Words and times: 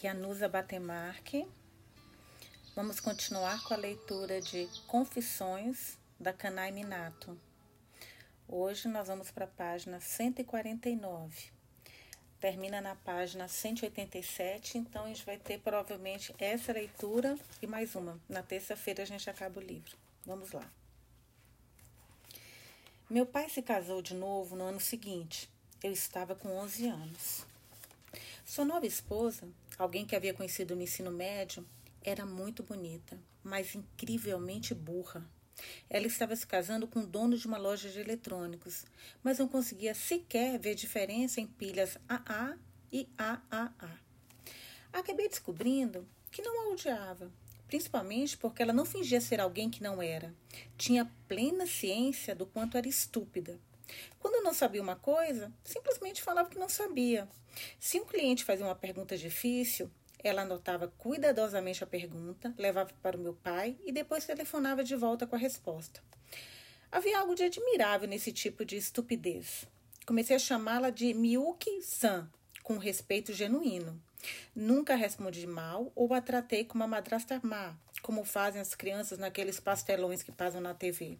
Aqui 0.00 0.06
é 0.06 0.12
a 0.12 0.14
Nusa 0.14 0.48
Batemarque. 0.48 1.46
Vamos 2.74 3.00
continuar 3.00 3.62
com 3.64 3.74
a 3.74 3.76
leitura 3.76 4.40
de 4.40 4.66
Confissões 4.86 5.98
da 6.18 6.32
Kanai 6.32 6.70
Minato. 6.70 7.38
Hoje 8.48 8.88
nós 8.88 9.08
vamos 9.08 9.30
para 9.30 9.44
a 9.44 9.48
página 9.48 10.00
149. 10.00 11.52
Termina 12.40 12.80
na 12.80 12.94
página 12.94 13.46
187, 13.46 14.78
então 14.78 15.04
a 15.04 15.08
gente 15.08 15.26
vai 15.26 15.36
ter 15.36 15.60
provavelmente 15.60 16.34
essa 16.38 16.72
leitura 16.72 17.38
e 17.60 17.66
mais 17.66 17.94
uma. 17.94 18.18
Na 18.26 18.42
terça-feira 18.42 19.02
a 19.02 19.06
gente 19.06 19.28
acaba 19.28 19.60
o 19.60 19.62
livro. 19.62 19.98
Vamos 20.24 20.50
lá. 20.52 20.66
Meu 23.10 23.26
pai 23.26 23.50
se 23.50 23.60
casou 23.60 24.00
de 24.00 24.14
novo 24.14 24.56
no 24.56 24.64
ano 24.64 24.80
seguinte. 24.80 25.50
Eu 25.82 25.92
estava 25.92 26.34
com 26.34 26.56
11 26.56 26.88
anos. 26.88 27.44
Sua 28.46 28.64
nova 28.64 28.86
esposa, 28.86 29.46
alguém 29.82 30.04
que 30.04 30.14
havia 30.14 30.34
conhecido 30.34 30.76
no 30.76 30.82
ensino 30.82 31.10
médio, 31.10 31.66
era 32.02 32.26
muito 32.26 32.62
bonita, 32.62 33.18
mas 33.42 33.74
incrivelmente 33.74 34.74
burra. 34.74 35.26
Ela 35.88 36.06
estava 36.06 36.36
se 36.36 36.46
casando 36.46 36.86
com 36.86 37.00
o 37.00 37.06
dono 37.06 37.36
de 37.36 37.46
uma 37.46 37.56
loja 37.56 37.88
de 37.88 37.98
eletrônicos, 37.98 38.84
mas 39.22 39.38
não 39.38 39.48
conseguia 39.48 39.94
sequer 39.94 40.58
ver 40.58 40.74
diferença 40.74 41.40
em 41.40 41.46
pilhas 41.46 41.96
AA 42.08 42.58
e 42.92 43.08
AAA. 43.16 43.98
Acabei 44.92 45.28
descobrindo 45.28 46.06
que 46.30 46.42
não 46.42 46.60
a 46.60 46.72
odiava, 46.72 47.30
principalmente 47.66 48.36
porque 48.36 48.62
ela 48.62 48.72
não 48.72 48.84
fingia 48.84 49.20
ser 49.20 49.40
alguém 49.40 49.70
que 49.70 49.82
não 49.82 50.02
era. 50.02 50.34
Tinha 50.76 51.10
plena 51.26 51.66
ciência 51.66 52.34
do 52.34 52.44
quanto 52.44 52.76
era 52.76 52.88
estúpida. 52.88 53.58
Quando 54.18 54.42
não 54.42 54.52
sabia 54.52 54.82
uma 54.82 54.96
coisa, 54.96 55.52
simplesmente 55.64 56.22
falava 56.22 56.48
que 56.48 56.58
não 56.58 56.68
sabia. 56.68 57.28
Se 57.78 58.00
um 58.00 58.04
cliente 58.04 58.44
fazia 58.44 58.64
uma 58.64 58.74
pergunta 58.74 59.16
difícil, 59.16 59.90
ela 60.22 60.42
anotava 60.42 60.88
cuidadosamente 60.98 61.82
a 61.82 61.86
pergunta, 61.86 62.54
levava 62.58 62.90
para 63.02 63.16
o 63.16 63.20
meu 63.20 63.34
pai 63.34 63.76
e 63.84 63.92
depois 63.92 64.26
telefonava 64.26 64.84
de 64.84 64.94
volta 64.94 65.26
com 65.26 65.34
a 65.34 65.38
resposta. 65.38 66.02
Havia 66.92 67.20
algo 67.20 67.34
de 67.34 67.44
admirável 67.44 68.08
nesse 68.08 68.32
tipo 68.32 68.64
de 68.64 68.76
estupidez. 68.76 69.66
Comecei 70.04 70.36
a 70.36 70.40
chamá-la 70.40 70.90
de 70.90 71.14
Miyuki-san, 71.14 72.28
com 72.62 72.78
respeito 72.78 73.32
genuíno. 73.32 74.00
Nunca 74.54 74.94
respondi 74.96 75.46
mal 75.46 75.90
ou 75.94 76.12
a 76.12 76.20
tratei 76.20 76.64
como 76.64 76.82
uma 76.82 76.88
madrasta 76.88 77.40
má, 77.42 77.74
como 78.02 78.24
fazem 78.24 78.60
as 78.60 78.74
crianças 78.74 79.18
naqueles 79.18 79.58
pastelões 79.60 80.22
que 80.22 80.32
passam 80.32 80.60
na 80.60 80.74
TV. 80.74 81.16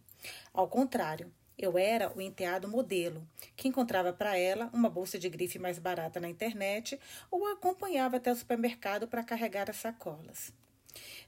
Ao 0.53 0.69
contrário, 0.69 1.33
eu 1.61 1.77
era 1.77 2.11
o 2.17 2.23
enteado 2.23 2.67
modelo, 2.67 3.23
que 3.55 3.69
encontrava 3.69 4.15
para 4.15 4.37
ela 4.37 4.71
uma 4.73 4.89
bolsa 4.89 5.19
de 5.19 5.29
grife 5.29 5.59
mais 5.59 5.79
barata 5.79 6.19
na 6.19 6.29
internet 6.29 6.99
ou 7.31 7.47
a 7.47 7.53
acompanhava 7.53 8.17
até 8.17 8.33
o 8.33 8.37
supermercado 8.37 9.07
para 9.07 9.23
carregar 9.23 9.69
as 9.69 9.77
sacolas. 9.77 10.53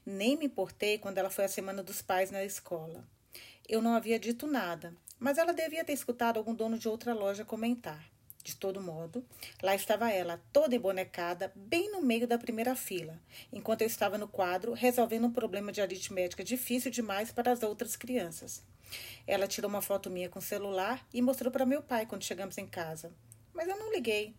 Nem 0.03 0.35
me 0.35 0.47
importei 0.47 0.97
quando 0.97 1.19
ela 1.19 1.29
foi 1.29 1.45
à 1.45 1.47
semana 1.47 1.83
dos 1.83 2.01
pais 2.01 2.31
na 2.31 2.43
escola. 2.43 3.07
Eu 3.69 3.81
não 3.81 3.93
havia 3.93 4.19
dito 4.19 4.47
nada, 4.47 4.93
mas 5.19 5.37
ela 5.37 5.53
devia 5.53 5.85
ter 5.85 5.93
escutado 5.93 6.37
algum 6.37 6.55
dono 6.55 6.79
de 6.79 6.89
outra 6.89 7.13
loja 7.13 7.45
comentar. 7.45 8.03
De 8.43 8.57
todo 8.57 8.81
modo, 8.81 9.23
lá 9.61 9.73
estava 9.73 10.11
ela, 10.11 10.41
toda 10.51 10.75
embonecada, 10.75 11.53
bem 11.55 11.89
no 11.91 12.01
meio 12.01 12.27
da 12.27 12.37
primeira 12.37 12.75
fila, 12.75 13.17
enquanto 13.53 13.81
eu 13.81 13.87
estava 13.87 14.17
no 14.17 14.27
quadro 14.27 14.73
resolvendo 14.73 15.27
um 15.27 15.31
problema 15.31 15.71
de 15.71 15.79
aritmética 15.79 16.43
difícil 16.43 16.91
demais 16.91 17.31
para 17.31 17.53
as 17.53 17.63
outras 17.63 17.95
crianças. 17.95 18.61
Ela 19.25 19.47
tirou 19.47 19.69
uma 19.69 19.81
foto 19.81 20.09
minha 20.09 20.29
com 20.29 20.39
o 20.39 20.41
celular 20.41 21.05
e 21.13 21.21
mostrou 21.21 21.51
para 21.51 21.65
meu 21.65 21.81
pai 21.81 22.05
quando 22.05 22.23
chegamos 22.23 22.57
em 22.57 22.67
casa. 22.67 23.11
Mas 23.53 23.67
eu 23.67 23.77
não 23.77 23.91
liguei. 23.91 24.35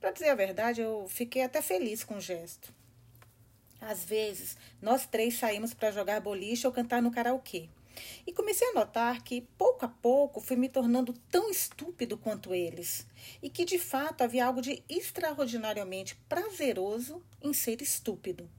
Para 0.00 0.10
dizer 0.10 0.28
a 0.28 0.34
verdade, 0.34 0.80
eu 0.80 1.06
fiquei 1.08 1.42
até 1.42 1.62
feliz 1.62 2.04
com 2.04 2.16
o 2.16 2.20
gesto. 2.20 2.72
Às 3.80 4.04
vezes, 4.04 4.56
nós 4.80 5.06
três 5.06 5.34
saímos 5.34 5.74
para 5.74 5.90
jogar 5.90 6.20
boliche 6.20 6.66
ou 6.66 6.72
cantar 6.72 7.02
no 7.02 7.10
karaokê. 7.10 7.68
E 8.26 8.32
comecei 8.32 8.68
a 8.68 8.72
notar 8.72 9.22
que, 9.22 9.42
pouco 9.56 9.84
a 9.84 9.88
pouco, 9.88 10.40
fui 10.40 10.56
me 10.56 10.68
tornando 10.68 11.12
tão 11.30 11.50
estúpido 11.50 12.18
quanto 12.18 12.54
eles, 12.54 13.06
e 13.42 13.48
que 13.48 13.64
de 13.64 13.78
fato 13.78 14.22
havia 14.22 14.46
algo 14.46 14.60
de 14.60 14.82
extraordinariamente 14.88 16.16
prazeroso 16.28 17.22
em 17.40 17.52
ser 17.52 17.80
estúpido. 17.82 18.50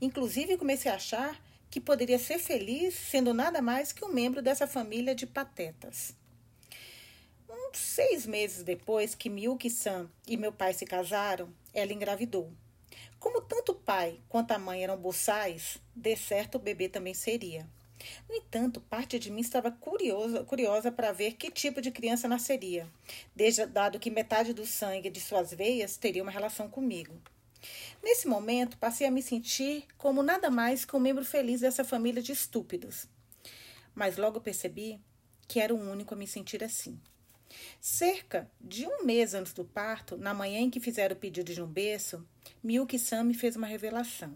Inclusive, 0.00 0.56
comecei 0.56 0.90
a 0.90 0.94
achar 0.96 1.42
que 1.76 1.80
poderia 1.82 2.18
ser 2.18 2.38
feliz 2.38 2.94
sendo 2.94 3.34
nada 3.34 3.60
mais 3.60 3.92
que 3.92 4.02
um 4.02 4.08
membro 4.08 4.40
dessa 4.40 4.66
família 4.66 5.14
de 5.14 5.26
patetas. 5.26 6.14
Uns 7.46 7.76
seis 7.76 8.24
meses 8.24 8.62
depois 8.62 9.14
que 9.14 9.28
Miyuki-san 9.28 10.08
e 10.26 10.38
meu 10.38 10.50
pai 10.50 10.72
se 10.72 10.86
casaram, 10.86 11.52
ela 11.74 11.92
engravidou. 11.92 12.50
Como 13.20 13.42
tanto 13.42 13.72
o 13.72 13.74
pai 13.74 14.18
quanto 14.26 14.52
a 14.52 14.58
mãe 14.58 14.84
eram 14.84 14.96
boçais, 14.96 15.76
de 15.94 16.16
certo 16.16 16.54
o 16.54 16.58
bebê 16.58 16.88
também 16.88 17.12
seria. 17.12 17.68
No 18.26 18.34
entanto, 18.34 18.80
parte 18.80 19.18
de 19.18 19.30
mim 19.30 19.42
estava 19.42 19.70
curiosa, 19.70 20.44
curiosa 20.44 20.90
para 20.90 21.12
ver 21.12 21.34
que 21.34 21.50
tipo 21.50 21.82
de 21.82 21.90
criança 21.90 22.26
nasceria, 22.26 22.90
desde, 23.34 23.66
dado 23.66 24.00
que 24.00 24.08
metade 24.08 24.54
do 24.54 24.64
sangue 24.64 25.10
de 25.10 25.20
suas 25.20 25.52
veias 25.52 25.98
teria 25.98 26.22
uma 26.22 26.32
relação 26.32 26.70
comigo. 26.70 27.20
Nesse 28.02 28.28
momento, 28.28 28.78
passei 28.78 29.06
a 29.06 29.10
me 29.10 29.22
sentir 29.22 29.86
como 29.96 30.22
nada 30.22 30.50
mais 30.50 30.84
que 30.84 30.94
um 30.96 31.00
membro 31.00 31.24
feliz 31.24 31.60
dessa 31.60 31.84
família 31.84 32.22
de 32.22 32.32
estúpidos. 32.32 33.06
Mas 33.94 34.16
logo 34.16 34.40
percebi 34.40 35.00
que 35.48 35.60
era 35.60 35.74
o 35.74 35.78
único 35.78 36.14
a 36.14 36.16
me 36.16 36.26
sentir 36.26 36.62
assim. 36.62 37.00
Cerca 37.80 38.50
de 38.60 38.86
um 38.86 39.04
mês 39.04 39.34
antes 39.34 39.52
do 39.52 39.64
parto, 39.64 40.16
na 40.16 40.34
manhã 40.34 40.58
em 40.58 40.70
que 40.70 40.80
fizeram 40.80 41.14
o 41.14 41.18
pedido 41.18 41.52
de 41.52 41.62
um 41.62 41.66
berço, 41.66 42.26
Miyuki-san 42.62 43.24
me 43.24 43.34
fez 43.34 43.56
uma 43.56 43.66
revelação. 43.66 44.34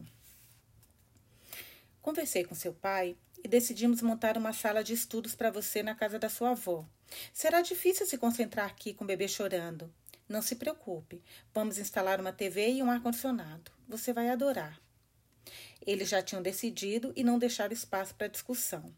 Conversei 2.00 2.44
com 2.44 2.54
seu 2.54 2.72
pai 2.72 3.16
e 3.42 3.48
decidimos 3.48 4.00
montar 4.00 4.38
uma 4.38 4.52
sala 4.52 4.82
de 4.82 4.94
estudos 4.94 5.34
para 5.34 5.50
você 5.50 5.82
na 5.82 5.94
casa 5.94 6.18
da 6.18 6.28
sua 6.28 6.50
avó. 6.50 6.86
Será 7.32 7.60
difícil 7.60 8.06
se 8.06 8.16
concentrar 8.16 8.66
aqui 8.66 8.94
com 8.94 9.04
o 9.04 9.06
bebê 9.06 9.28
chorando. 9.28 9.92
Não 10.30 10.40
se 10.40 10.54
preocupe, 10.54 11.20
vamos 11.52 11.76
instalar 11.76 12.20
uma 12.20 12.32
TV 12.32 12.74
e 12.74 12.82
um 12.84 12.88
ar-condicionado. 12.88 13.72
Você 13.88 14.12
vai 14.12 14.28
adorar. 14.30 14.80
Eles 15.84 16.08
já 16.08 16.22
tinham 16.22 16.40
decidido 16.40 17.12
e 17.16 17.24
não 17.24 17.36
deixaram 17.36 17.72
espaço 17.72 18.14
para 18.14 18.28
discussão. 18.28 18.94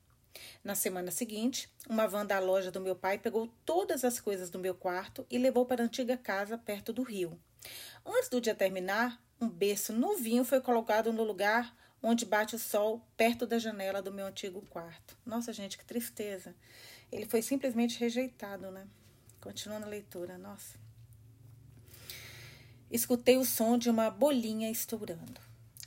Na 0.62 0.74
semana 0.74 1.10
seguinte, 1.10 1.72
uma 1.88 2.06
van 2.06 2.26
da 2.26 2.38
loja 2.38 2.70
do 2.70 2.82
meu 2.82 2.94
pai 2.94 3.16
pegou 3.16 3.46
todas 3.64 4.04
as 4.04 4.20
coisas 4.20 4.50
do 4.50 4.58
meu 4.58 4.74
quarto 4.74 5.26
e 5.30 5.38
levou 5.38 5.64
para 5.64 5.82
a 5.82 5.86
antiga 5.86 6.18
casa 6.18 6.58
perto 6.58 6.92
do 6.92 7.02
rio. 7.02 7.40
Antes 8.04 8.28
do 8.28 8.38
dia 8.38 8.54
terminar, 8.54 9.18
um 9.40 9.48
berço 9.48 9.94
novinho 9.94 10.44
foi 10.44 10.60
colocado 10.60 11.14
no 11.14 11.24
lugar 11.24 11.74
onde 12.02 12.26
bate 12.26 12.56
o 12.56 12.58
sol 12.58 13.00
perto 13.16 13.46
da 13.46 13.58
janela 13.58 14.02
do 14.02 14.12
meu 14.12 14.26
antigo 14.26 14.60
quarto. 14.68 15.16
Nossa, 15.24 15.50
gente, 15.50 15.78
que 15.78 15.84
tristeza. 15.86 16.54
Ele 17.10 17.24
foi 17.24 17.40
simplesmente 17.40 17.98
rejeitado, 17.98 18.70
né? 18.70 18.86
Continuando 19.40 19.86
a 19.86 19.88
leitura, 19.88 20.36
nossa. 20.36 20.82
Escutei 22.92 23.38
o 23.38 23.44
som 23.46 23.78
de 23.78 23.88
uma 23.88 24.10
bolinha 24.10 24.70
estourando. 24.70 25.40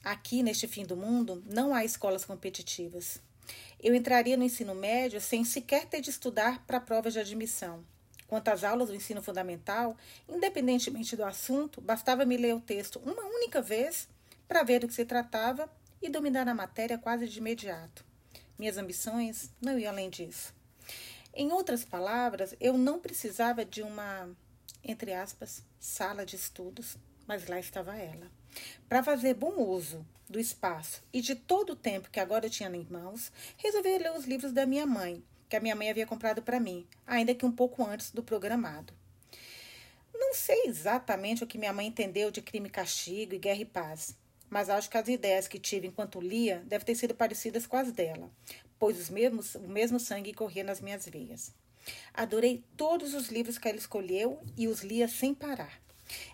Aqui, 0.04 0.42
neste 0.42 0.68
fim 0.68 0.84
do 0.84 0.98
mundo, 0.98 1.44
não 1.46 1.72
há 1.72 1.86
escolas 1.86 2.26
competitivas. 2.26 3.22
Eu 3.80 3.94
entraria 3.94 4.36
no 4.36 4.44
ensino 4.44 4.74
médio 4.74 5.22
sem 5.22 5.46
sequer 5.46 5.86
ter 5.86 6.02
de 6.02 6.10
estudar 6.10 6.66
para 6.66 6.80
provas 6.80 7.14
de 7.14 7.20
admissão. 7.20 7.86
Quanto 8.26 8.48
às 8.48 8.64
aulas 8.64 8.90
do 8.90 8.96
ensino 8.96 9.22
fundamental, 9.22 9.96
independentemente 10.28 11.16
do 11.16 11.24
assunto, 11.24 11.80
bastava 11.80 12.26
me 12.26 12.38
ler 12.38 12.56
o 12.56 12.60
texto 12.60 13.00
uma 13.06 13.24
única 13.24 13.62
vez 13.62 14.10
para 14.48 14.64
ver 14.64 14.80
do 14.80 14.88
que 14.88 14.94
se 14.96 15.06
tratava 15.06 15.72
e 16.02 16.10
dominar 16.10 16.48
a 16.48 16.56
matéria 16.56 16.98
quase 16.98 17.28
de 17.28 17.38
imediato. 17.38 18.04
Minhas 18.58 18.80
ambições 18.80 19.52
não 19.62 19.78
iam 19.78 19.92
além 19.92 20.10
disso. 20.10 20.56
Em 21.36 21.52
outras 21.52 21.86
palavras, 21.86 22.56
eu 22.60 22.76
não 22.76 23.00
precisava 23.00 23.64
de 23.64 23.84
uma 23.84 24.28
entre 24.86 25.14
aspas, 25.14 25.64
sala 25.80 26.26
de 26.26 26.36
estudos, 26.36 26.98
mas 27.28 27.48
lá 27.48 27.60
estava 27.60 27.96
ela. 27.98 28.32
Para 28.88 29.04
fazer 29.04 29.34
bom 29.34 29.62
uso 29.62 30.06
do 30.30 30.40
espaço 30.40 31.04
e 31.12 31.22
de 31.22 31.36
todo 31.36 31.72
o 31.72 31.76
tempo 31.76 32.10
que 32.10 32.20
agora 32.20 32.46
eu 32.46 32.50
tinha 32.50 32.70
em 32.70 32.88
mãos, 32.90 33.32
resolvi 33.58 33.98
ler 33.98 34.12
os 34.12 34.26
livros 34.26 34.52
da 34.52 34.66
minha 34.66 34.86
mãe, 34.86 35.24
que 35.50 35.56
a 35.56 35.60
minha 35.60 35.76
mãe 35.76 35.90
havia 35.90 36.06
comprado 36.06 36.42
para 36.42 36.60
mim, 36.60 36.88
ainda 37.06 37.36
que 37.36 37.46
um 37.46 37.52
pouco 37.52 37.86
antes 37.86 38.12
do 38.12 38.24
programado. 38.24 38.94
Não 40.14 40.34
sei 40.34 40.64
exatamente 40.66 41.44
o 41.44 41.48
que 41.48 41.58
minha 41.58 41.74
mãe 41.74 41.88
entendeu 41.88 42.32
de 42.32 42.42
crime 42.42 42.68
e 42.68 42.72
castigo 42.72 43.36
e 43.36 43.40
guerra 43.40 43.62
e 43.62 43.66
paz, 43.66 44.16
mas 44.50 44.70
acho 44.70 44.90
que 44.90 44.98
as 44.98 45.08
ideias 45.08 45.48
que 45.48 45.60
tive 45.60 45.88
enquanto 45.88 46.22
lia 46.22 46.64
devem 46.66 46.86
ter 46.86 46.96
sido 46.96 47.14
parecidas 47.14 47.68
com 47.68 47.78
as 47.78 47.92
dela, 47.92 48.32
pois 48.80 49.00
os 49.00 49.10
mesmos, 49.10 49.56
o 49.56 49.68
mesmo 49.68 50.00
sangue 50.00 50.34
corria 50.34 50.64
nas 50.64 50.80
minhas 50.80 51.06
veias. 51.08 51.54
Adorei 52.14 52.64
todos 52.78 53.14
os 53.14 53.30
livros 53.30 53.58
que 53.58 53.68
ela 53.68 53.78
escolheu 53.78 54.42
e 54.58 54.68
os 54.68 54.82
lia 54.82 55.08
sem 55.08 55.34
parar. 55.34 55.82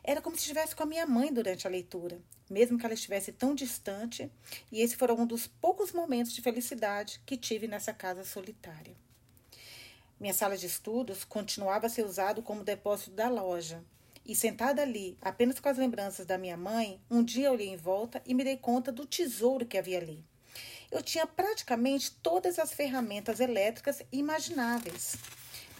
Era 0.04 0.22
como 0.22 0.36
se 0.36 0.42
estivesse 0.42 0.76
com 0.76 0.84
a 0.84 0.86
minha 0.86 1.06
mãe 1.06 1.34
durante 1.34 1.66
a 1.66 1.70
leitura, 1.70 2.20
mesmo 2.50 2.78
que 2.78 2.86
ela 2.86 2.94
estivesse 2.94 3.32
tão 3.32 3.56
distante, 3.56 4.30
e 4.72 4.82
esse 4.82 4.96
foi 4.96 5.12
um 5.12 5.26
dos 5.26 5.48
poucos 5.48 5.92
momentos 5.92 6.34
de 6.34 6.42
felicidade 6.42 7.22
que 7.26 7.38
tive 7.38 7.68
nessa 7.68 7.94
casa 7.94 8.24
solitária. 8.24 8.96
Minha 10.20 10.34
sala 10.34 10.56
de 10.56 10.68
estudos 10.68 11.24
continuava 11.24 11.88
a 11.88 11.90
ser 11.90 12.06
usada 12.06 12.42
como 12.42 12.64
depósito 12.64 13.12
da 13.12 13.28
loja. 13.28 13.84
E 14.24 14.36
sentada 14.36 14.84
ali, 14.84 15.18
apenas 15.20 15.60
com 15.60 15.68
as 15.68 15.80
lembranças 15.80 16.28
da 16.28 16.38
minha 16.38 16.56
mãe, 16.56 17.02
um 17.10 17.24
dia 17.24 17.52
olhei 17.52 17.70
em 17.70 17.76
volta 17.76 18.22
e 18.24 18.36
me 18.36 18.44
dei 18.44 18.56
conta 18.56 18.92
do 18.92 19.04
tesouro 19.04 19.66
que 19.66 19.80
havia 19.80 19.98
ali. 19.98 20.24
Eu 20.92 21.02
tinha 21.02 21.26
praticamente 21.26 22.12
todas 22.22 22.60
as 22.60 22.72
ferramentas 22.72 23.40
elétricas 23.40 24.04
imagináveis, 24.12 25.16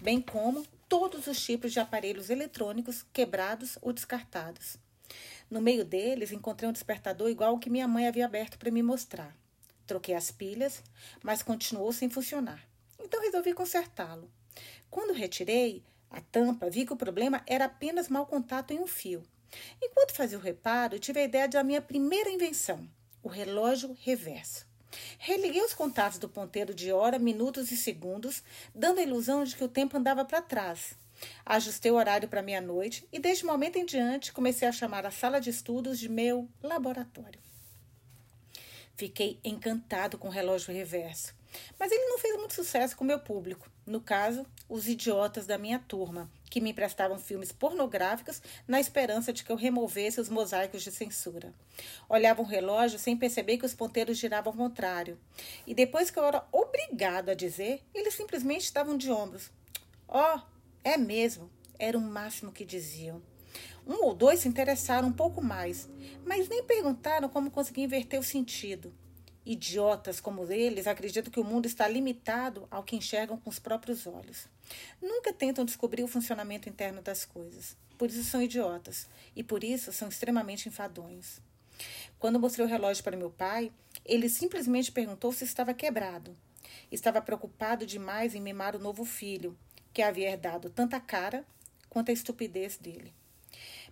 bem 0.02 0.20
como 0.20 0.66
todos 0.88 1.28
os 1.28 1.40
tipos 1.40 1.72
de 1.72 1.78
aparelhos 1.78 2.28
eletrônicos 2.28 3.06
quebrados 3.12 3.78
ou 3.80 3.92
descartados. 3.92 4.76
No 5.48 5.60
meio 5.60 5.84
deles, 5.84 6.32
encontrei 6.32 6.68
um 6.68 6.72
despertador 6.72 7.30
igual 7.30 7.50
ao 7.50 7.58
que 7.58 7.70
minha 7.70 7.86
mãe 7.86 8.08
havia 8.08 8.26
aberto 8.26 8.58
para 8.58 8.70
me 8.70 8.82
mostrar. 8.82 9.36
Troquei 9.86 10.14
as 10.14 10.32
pilhas, 10.32 10.82
mas 11.22 11.42
continuou 11.42 11.92
sem 11.92 12.10
funcionar. 12.10 12.66
Então 12.98 13.22
resolvi 13.22 13.54
consertá-lo. 13.54 14.28
Quando 14.90 15.12
retirei 15.12 15.84
a 16.10 16.20
tampa, 16.20 16.68
vi 16.68 16.84
que 16.84 16.92
o 16.92 16.96
problema 16.96 17.42
era 17.46 17.66
apenas 17.66 18.08
mau 18.08 18.26
contato 18.26 18.72
em 18.72 18.80
um 18.80 18.86
fio. 18.86 19.22
Enquanto 19.80 20.16
fazia 20.16 20.38
o 20.38 20.40
reparo, 20.40 20.98
tive 20.98 21.20
a 21.20 21.24
ideia 21.24 21.48
da 21.48 21.62
minha 21.62 21.80
primeira 21.80 22.28
invenção, 22.28 22.88
o 23.22 23.28
relógio 23.28 23.96
reverso. 24.00 24.66
Religuei 25.18 25.62
os 25.62 25.74
contatos 25.74 26.18
do 26.18 26.28
ponteiro 26.28 26.74
de 26.74 26.92
hora, 26.92 27.18
minutos 27.18 27.70
e 27.70 27.76
segundos, 27.76 28.42
dando 28.74 28.98
a 28.98 29.02
ilusão 29.02 29.44
de 29.44 29.56
que 29.56 29.64
o 29.64 29.68
tempo 29.68 29.96
andava 29.96 30.24
para 30.24 30.42
trás. 30.42 30.94
Ajustei 31.44 31.90
o 31.90 31.96
horário 31.96 32.28
para 32.28 32.42
meia-noite 32.42 33.06
e, 33.12 33.18
desde 33.18 33.44
o 33.44 33.46
momento 33.46 33.76
em 33.76 33.84
diante, 33.84 34.32
comecei 34.32 34.66
a 34.66 34.72
chamar 34.72 35.06
a 35.06 35.10
sala 35.10 35.40
de 35.40 35.50
estudos 35.50 35.98
de 35.98 36.08
meu 36.08 36.48
laboratório. 36.62 37.40
Fiquei 38.96 39.38
encantado 39.42 40.18
com 40.18 40.28
o 40.28 40.30
relógio 40.30 40.74
reverso, 40.74 41.34
mas 41.78 41.90
ele 41.90 42.04
não 42.06 42.18
fez 42.18 42.36
muito 42.36 42.54
sucesso 42.54 42.96
com 42.96 43.04
meu 43.04 43.18
público, 43.18 43.70
no 43.86 44.00
caso, 44.00 44.46
os 44.68 44.86
idiotas 44.86 45.46
da 45.46 45.58
minha 45.58 45.78
turma, 45.78 46.30
que 46.52 46.60
me 46.60 46.68
emprestavam 46.68 47.18
filmes 47.18 47.50
pornográficos 47.50 48.42
na 48.68 48.78
esperança 48.78 49.32
de 49.32 49.42
que 49.42 49.50
eu 49.50 49.56
removesse 49.56 50.20
os 50.20 50.28
mosaicos 50.28 50.82
de 50.82 50.92
censura. 50.92 51.54
Olhavam 52.10 52.44
o 52.44 52.48
relógio 52.48 52.98
sem 52.98 53.16
perceber 53.16 53.56
que 53.56 53.64
os 53.64 53.72
ponteiros 53.72 54.18
giravam 54.18 54.52
ao 54.52 54.58
contrário. 54.58 55.18
E 55.66 55.74
depois 55.74 56.10
que 56.10 56.18
eu 56.18 56.24
era 56.26 56.46
obrigado 56.52 57.30
a 57.30 57.34
dizer, 57.34 57.80
eles 57.94 58.12
simplesmente 58.12 58.64
estavam 58.64 58.98
de 58.98 59.10
ombros. 59.10 59.50
Ó, 60.06 60.36
oh, 60.36 60.40
é 60.84 60.98
mesmo, 60.98 61.50
era 61.78 61.96
o 61.96 62.02
máximo 62.02 62.52
que 62.52 62.66
diziam. 62.66 63.22
Um 63.86 64.04
ou 64.04 64.14
dois 64.14 64.40
se 64.40 64.48
interessaram 64.48 65.08
um 65.08 65.12
pouco 65.12 65.42
mais, 65.42 65.88
mas 66.22 66.50
nem 66.50 66.62
perguntaram 66.64 67.30
como 67.30 67.50
conseguir 67.50 67.84
inverter 67.84 68.20
o 68.20 68.22
sentido. 68.22 68.92
Idiotas 69.44 70.20
como 70.20 70.50
eles 70.52 70.86
acreditam 70.86 71.32
que 71.32 71.40
o 71.40 71.44
mundo 71.44 71.66
está 71.66 71.88
limitado 71.88 72.68
ao 72.70 72.84
que 72.84 72.94
enxergam 72.94 73.36
com 73.36 73.50
os 73.50 73.58
próprios 73.58 74.06
olhos. 74.06 74.46
Nunca 75.00 75.32
tentam 75.32 75.64
descobrir 75.64 76.04
o 76.04 76.08
funcionamento 76.08 76.68
interno 76.68 77.02
das 77.02 77.24
coisas. 77.24 77.76
Por 77.98 78.08
isso 78.08 78.22
são 78.24 78.40
idiotas 78.40 79.08
e 79.34 79.42
por 79.42 79.64
isso 79.64 79.92
são 79.92 80.08
extremamente 80.08 80.68
enfadonhos. 80.68 81.40
Quando 82.18 82.38
mostrei 82.38 82.64
o 82.64 82.68
relógio 82.68 83.02
para 83.02 83.16
meu 83.16 83.30
pai, 83.30 83.72
ele 84.04 84.28
simplesmente 84.28 84.92
perguntou 84.92 85.32
se 85.32 85.44
estava 85.44 85.74
quebrado. 85.74 86.36
Estava 86.90 87.20
preocupado 87.20 87.84
demais 87.84 88.34
em 88.34 88.40
mimar 88.40 88.76
o 88.76 88.78
novo 88.78 89.04
filho 89.04 89.58
que 89.92 90.02
havia 90.02 90.30
herdado 90.30 90.70
tanta 90.70 91.00
cara 91.00 91.44
quanto 91.88 92.10
a 92.10 92.14
estupidez 92.14 92.76
dele. 92.76 93.12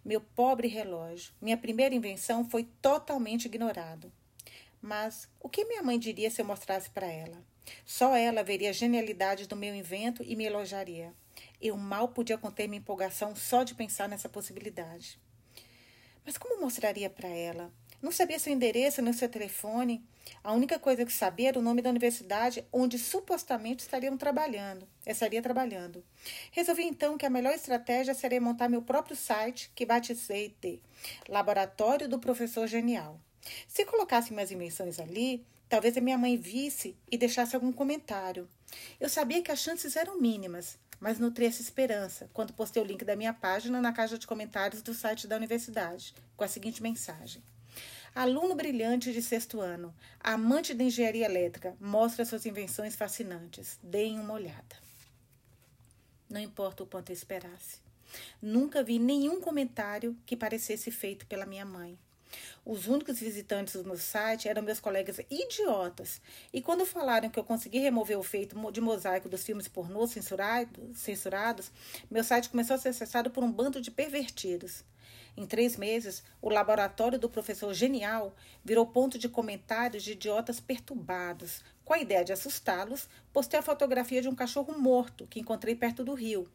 Meu 0.05 0.21
pobre 0.21 0.69
relógio, 0.69 1.35
minha 1.43 1.57
primeira 1.57 1.95
invenção 1.95 2.49
foi 2.49 2.65
totalmente 2.81 3.47
ignorado. 3.47 4.11
Mas 4.81 5.29
o 5.39 5.49
que 5.49 5.65
minha 5.65 5.83
mãe 5.83 5.99
diria 5.99 6.31
se 6.31 6.41
eu 6.41 6.47
mostrasse 6.47 6.89
para 6.91 7.07
ela? 7.07 7.45
Só 7.85 8.17
ela 8.17 8.43
veria 8.43 8.71
a 8.71 8.73
genialidade 8.73 9.47
do 9.47 9.57
meu 9.57 9.75
invento 9.75 10.23
e 10.23 10.35
me 10.35 10.45
elogiaria. 10.45 11.15
Eu 11.61 11.77
mal 11.77 12.09
podia 12.09 12.39
conter 12.39 12.67
minha 12.67 12.81
empolgação 12.81 13.37
só 13.37 13.63
de 13.63 13.75
pensar 13.75 14.09
nessa 14.09 14.29
possibilidade. 14.29 15.21
Mas 16.25 16.39
como 16.39 16.61
mostraria 16.61 17.11
para 17.11 17.29
ela? 17.29 17.73
Não 18.01 18.11
sabia 18.11 18.39
seu 18.39 18.53
endereço 18.53 19.03
nem 19.03 19.13
seu 19.13 19.29
telefone. 19.29 20.03
A 20.43 20.53
única 20.53 20.79
coisa 20.79 21.05
que 21.05 21.13
sabia 21.13 21.49
era 21.49 21.59
o 21.59 21.63
nome 21.63 21.83
da 21.83 21.91
universidade 21.91 22.65
onde 22.73 22.99
supostamente 22.99 23.83
estariam 23.83 24.17
trabalhando. 24.17 24.89
Estaria 25.05 25.43
trabalhando. 25.43 26.03
Resolvi 26.51 26.85
então 26.85 27.19
que 27.19 27.27
a 27.27 27.31
melhor 27.31 27.53
estratégia 27.53 28.15
seria 28.15 28.41
montar 28.41 28.71
meu 28.71 28.81
próprio 28.81 29.15
site, 29.15 29.71
que 29.75 29.85
batizei 29.85 30.57
de 30.61 30.81
Laboratório 31.29 32.09
do 32.09 32.19
Professor 32.19 32.67
Genial. 32.67 33.21
Se 33.67 33.85
colocasse 33.85 34.33
minhas 34.33 34.51
invenções 34.51 34.99
ali, 34.99 35.45
talvez 35.69 35.97
a 35.97 36.01
minha 36.01 36.19
mãe 36.19 36.37
visse 36.37 36.97
e 37.11 37.17
deixasse 37.17 37.55
algum 37.55 37.73
comentário. 37.73 38.49
Eu 38.99 39.09
sabia 39.09 39.43
que 39.43 39.51
as 39.51 39.61
chances 39.61 39.97
eram 39.97 40.21
mínimas, 40.21 40.79
mas 41.01 41.19
nutri 41.19 41.47
essa 41.47 41.63
esperança 41.63 42.29
quando 42.33 42.53
postei 42.53 42.83
o 42.83 42.85
link 42.85 43.05
da 43.05 43.17
minha 43.17 43.33
página 43.33 43.81
na 43.81 43.93
caixa 43.93 44.19
de 44.19 44.27
comentários 44.27 44.83
do 44.83 44.93
site 44.93 45.27
da 45.27 45.37
universidade, 45.37 46.15
com 46.37 46.45
a 46.45 46.49
seguinte 46.49 46.83
mensagem: 46.83 47.43
Aluno 48.15 48.55
brilhante 48.55 49.13
de 49.13 49.23
sexto 49.23 49.61
ano, 49.61 49.95
amante 50.19 50.75
de 50.75 50.85
engenharia 50.85 51.25
elétrica, 51.25 51.77
mostra 51.81 52.25
suas 52.25 52.45
invenções 52.45 52.95
fascinantes. 52.95 53.79
Deem 53.83 54.19
uma 54.19 54.35
olhada. 54.35 54.77
Não 56.29 56.41
importa 56.41 56.83
o 56.83 56.87
quanto 56.87 57.11
eu 57.11 57.15
esperasse. 57.15 57.79
Nunca 58.43 58.83
vi 58.83 58.99
nenhum 58.99 59.41
comentário 59.41 60.17
que 60.27 60.37
parecesse 60.37 60.91
feito 60.91 61.27
pela 61.27 61.47
minha 61.47 61.65
mãe. 61.65 61.99
Os 62.65 62.87
únicos 62.87 63.21
visitantes 63.21 63.75
do 63.75 63.85
meu 63.85 63.97
site 63.97 64.49
eram 64.49 64.63
meus 64.63 64.81
colegas 64.81 65.19
idiotas. 65.31 66.21
E 66.53 66.61
quando 66.61 66.87
falaram 66.87 67.31
que 67.31 67.39
eu 67.39 67.45
consegui 67.45 67.79
remover 67.79 68.19
o 68.19 68.23
feito 68.23 68.57
de 68.71 68.81
mosaico 68.81 69.29
dos 69.29 69.45
filmes 69.45 69.69
pornô 69.69 70.07
censurados, 70.07 70.99
censurados, 70.99 71.71
meu 72.11 72.23
site 72.25 72.49
começou 72.49 72.77
a 72.77 72.79
ser 72.79 72.91
acessado 72.91 73.31
por 73.31 73.43
um 73.43 73.51
bando 73.51 73.81
de 73.81 73.91
pervertidos. 73.91 74.85
Em 75.37 75.47
três 75.47 75.77
meses, 75.77 76.23
o 76.43 76.49
laboratório 76.49 77.19
do 77.19 77.29
professor 77.29 77.73
genial 77.73 78.35
virou 78.65 78.87
ponto 78.87 79.19
de 79.19 79.29
comentários 79.29 80.03
de 80.03 80.13
idiotas 80.13 80.61
perturbados. 80.61 81.63
Com 81.91 81.95
a 81.95 81.99
ideia 81.99 82.25
de 82.25 82.33
assustá-los, 82.33 83.09
postei 83.33 83.59
a 83.59 83.63
fotografia 83.65 84.23
de 84.23 84.29
um 84.29 84.35
cachorro 84.37 84.79
morto 84.79 85.27
que 85.27 85.41
encontrei 85.41 85.75
perto 85.75 86.05
do 86.05 86.15
rio. 86.15 86.49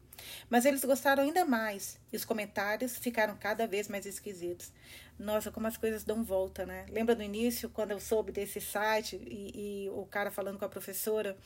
Mas 0.49 0.63
eles 0.63 0.85
gostaram 0.85 1.23
ainda 1.23 1.43
mais 1.43 1.99
e 2.09 2.15
os 2.15 2.23
comentários 2.23 2.97
ficaram 2.97 3.35
cada 3.35 3.67
vez 3.67 3.89
mais 3.89 4.05
esquisitos. 4.05 4.71
Nossa, 5.19 5.51
como 5.51 5.67
as 5.67 5.75
coisas 5.75 6.05
dão 6.05 6.23
volta, 6.23 6.65
né? 6.65 6.85
Lembra 6.87 7.15
no 7.15 7.21
início, 7.21 7.69
quando 7.69 7.91
eu 7.91 7.99
soube 7.99 8.31
desse 8.31 8.61
site 8.61 9.17
e, 9.17 9.83
e 9.85 9.89
o 9.89 10.05
cara 10.05 10.31
falando 10.31 10.57
com 10.57 10.63
a 10.63 10.69
professora 10.69 11.37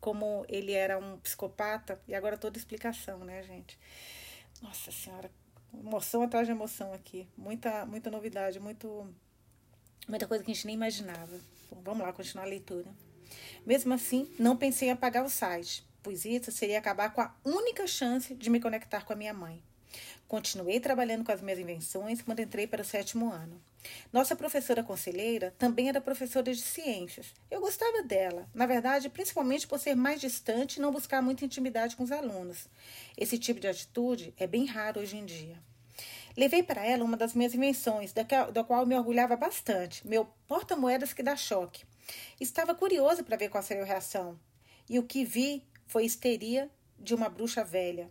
como 0.00 0.46
ele 0.48 0.72
era 0.72 0.96
um 0.96 1.18
psicopata? 1.18 2.00
E 2.08 2.14
agora 2.14 2.38
toda 2.38 2.56
explicação, 2.56 3.18
né, 3.26 3.42
gente? 3.42 3.78
Nossa 4.62 4.90
Senhora, 4.90 5.30
emoção 5.78 6.22
atrás 6.22 6.46
de 6.46 6.52
emoção 6.52 6.94
aqui. 6.94 7.28
Muita, 7.36 7.84
muita 7.84 8.10
novidade, 8.10 8.58
muito, 8.58 9.06
muita 10.08 10.26
coisa 10.26 10.42
que 10.42 10.50
a 10.50 10.54
gente 10.54 10.64
nem 10.64 10.76
imaginava. 10.76 11.38
Bom, 11.70 11.82
vamos 11.84 12.06
lá, 12.06 12.10
continuar 12.10 12.44
a 12.46 12.48
leitura. 12.48 12.90
Mesmo 13.64 13.94
assim, 13.94 14.28
não 14.38 14.56
pensei 14.56 14.88
em 14.88 14.92
apagar 14.92 15.24
o 15.24 15.30
site, 15.30 15.84
pois 16.02 16.24
isso 16.24 16.52
seria 16.52 16.78
acabar 16.78 17.12
com 17.12 17.20
a 17.20 17.34
única 17.44 17.86
chance 17.86 18.34
de 18.34 18.50
me 18.50 18.60
conectar 18.60 19.04
com 19.04 19.12
a 19.12 19.16
minha 19.16 19.32
mãe. 19.32 19.62
Continuei 20.26 20.80
trabalhando 20.80 21.24
com 21.24 21.32
as 21.32 21.40
minhas 21.40 21.58
invenções 21.58 22.22
quando 22.22 22.40
entrei 22.40 22.66
para 22.66 22.82
o 22.82 22.84
sétimo 22.84 23.30
ano. 23.30 23.60
Nossa 24.12 24.34
professora 24.34 24.82
conselheira 24.82 25.54
também 25.58 25.88
era 25.88 26.00
professora 26.00 26.52
de 26.52 26.60
ciências. 26.60 27.26
Eu 27.50 27.60
gostava 27.60 28.02
dela, 28.02 28.48
na 28.54 28.66
verdade, 28.66 29.08
principalmente 29.08 29.66
por 29.66 29.78
ser 29.78 29.94
mais 29.94 30.20
distante 30.20 30.76
e 30.76 30.80
não 30.80 30.90
buscar 30.90 31.22
muita 31.22 31.44
intimidade 31.44 31.94
com 31.94 32.02
os 32.02 32.10
alunos. 32.10 32.68
Esse 33.16 33.38
tipo 33.38 33.60
de 33.60 33.68
atitude 33.68 34.34
é 34.38 34.46
bem 34.46 34.64
raro 34.64 35.00
hoje 35.00 35.16
em 35.16 35.24
dia. 35.24 35.58
Levei 36.36 36.62
para 36.62 36.84
ela 36.84 37.04
uma 37.04 37.16
das 37.16 37.34
minhas 37.34 37.54
invenções, 37.54 38.12
da, 38.12 38.22
da 38.50 38.64
qual 38.64 38.84
me 38.84 38.96
orgulhava 38.96 39.36
bastante, 39.36 40.06
meu 40.06 40.26
porta-moedas 40.48 41.12
que 41.12 41.22
dá 41.22 41.36
choque. 41.36 41.84
Estava 42.40 42.74
curiosa 42.74 43.22
para 43.22 43.36
ver 43.36 43.48
qual 43.48 43.62
seria 43.62 43.82
a 43.82 43.86
reação. 43.86 44.38
E 44.88 44.98
o 44.98 45.02
que 45.02 45.24
vi 45.24 45.64
foi 45.86 46.04
histeria 46.04 46.70
de 46.98 47.14
uma 47.14 47.28
bruxa 47.28 47.64
velha. 47.64 48.10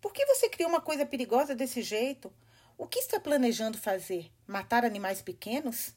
Por 0.00 0.12
que 0.12 0.26
você 0.26 0.48
criou 0.48 0.68
uma 0.68 0.80
coisa 0.80 1.06
perigosa 1.06 1.54
desse 1.54 1.82
jeito? 1.82 2.32
O 2.76 2.86
que 2.86 2.98
está 2.98 3.20
planejando 3.20 3.78
fazer? 3.78 4.30
Matar 4.46 4.84
animais 4.84 5.22
pequenos? 5.22 5.94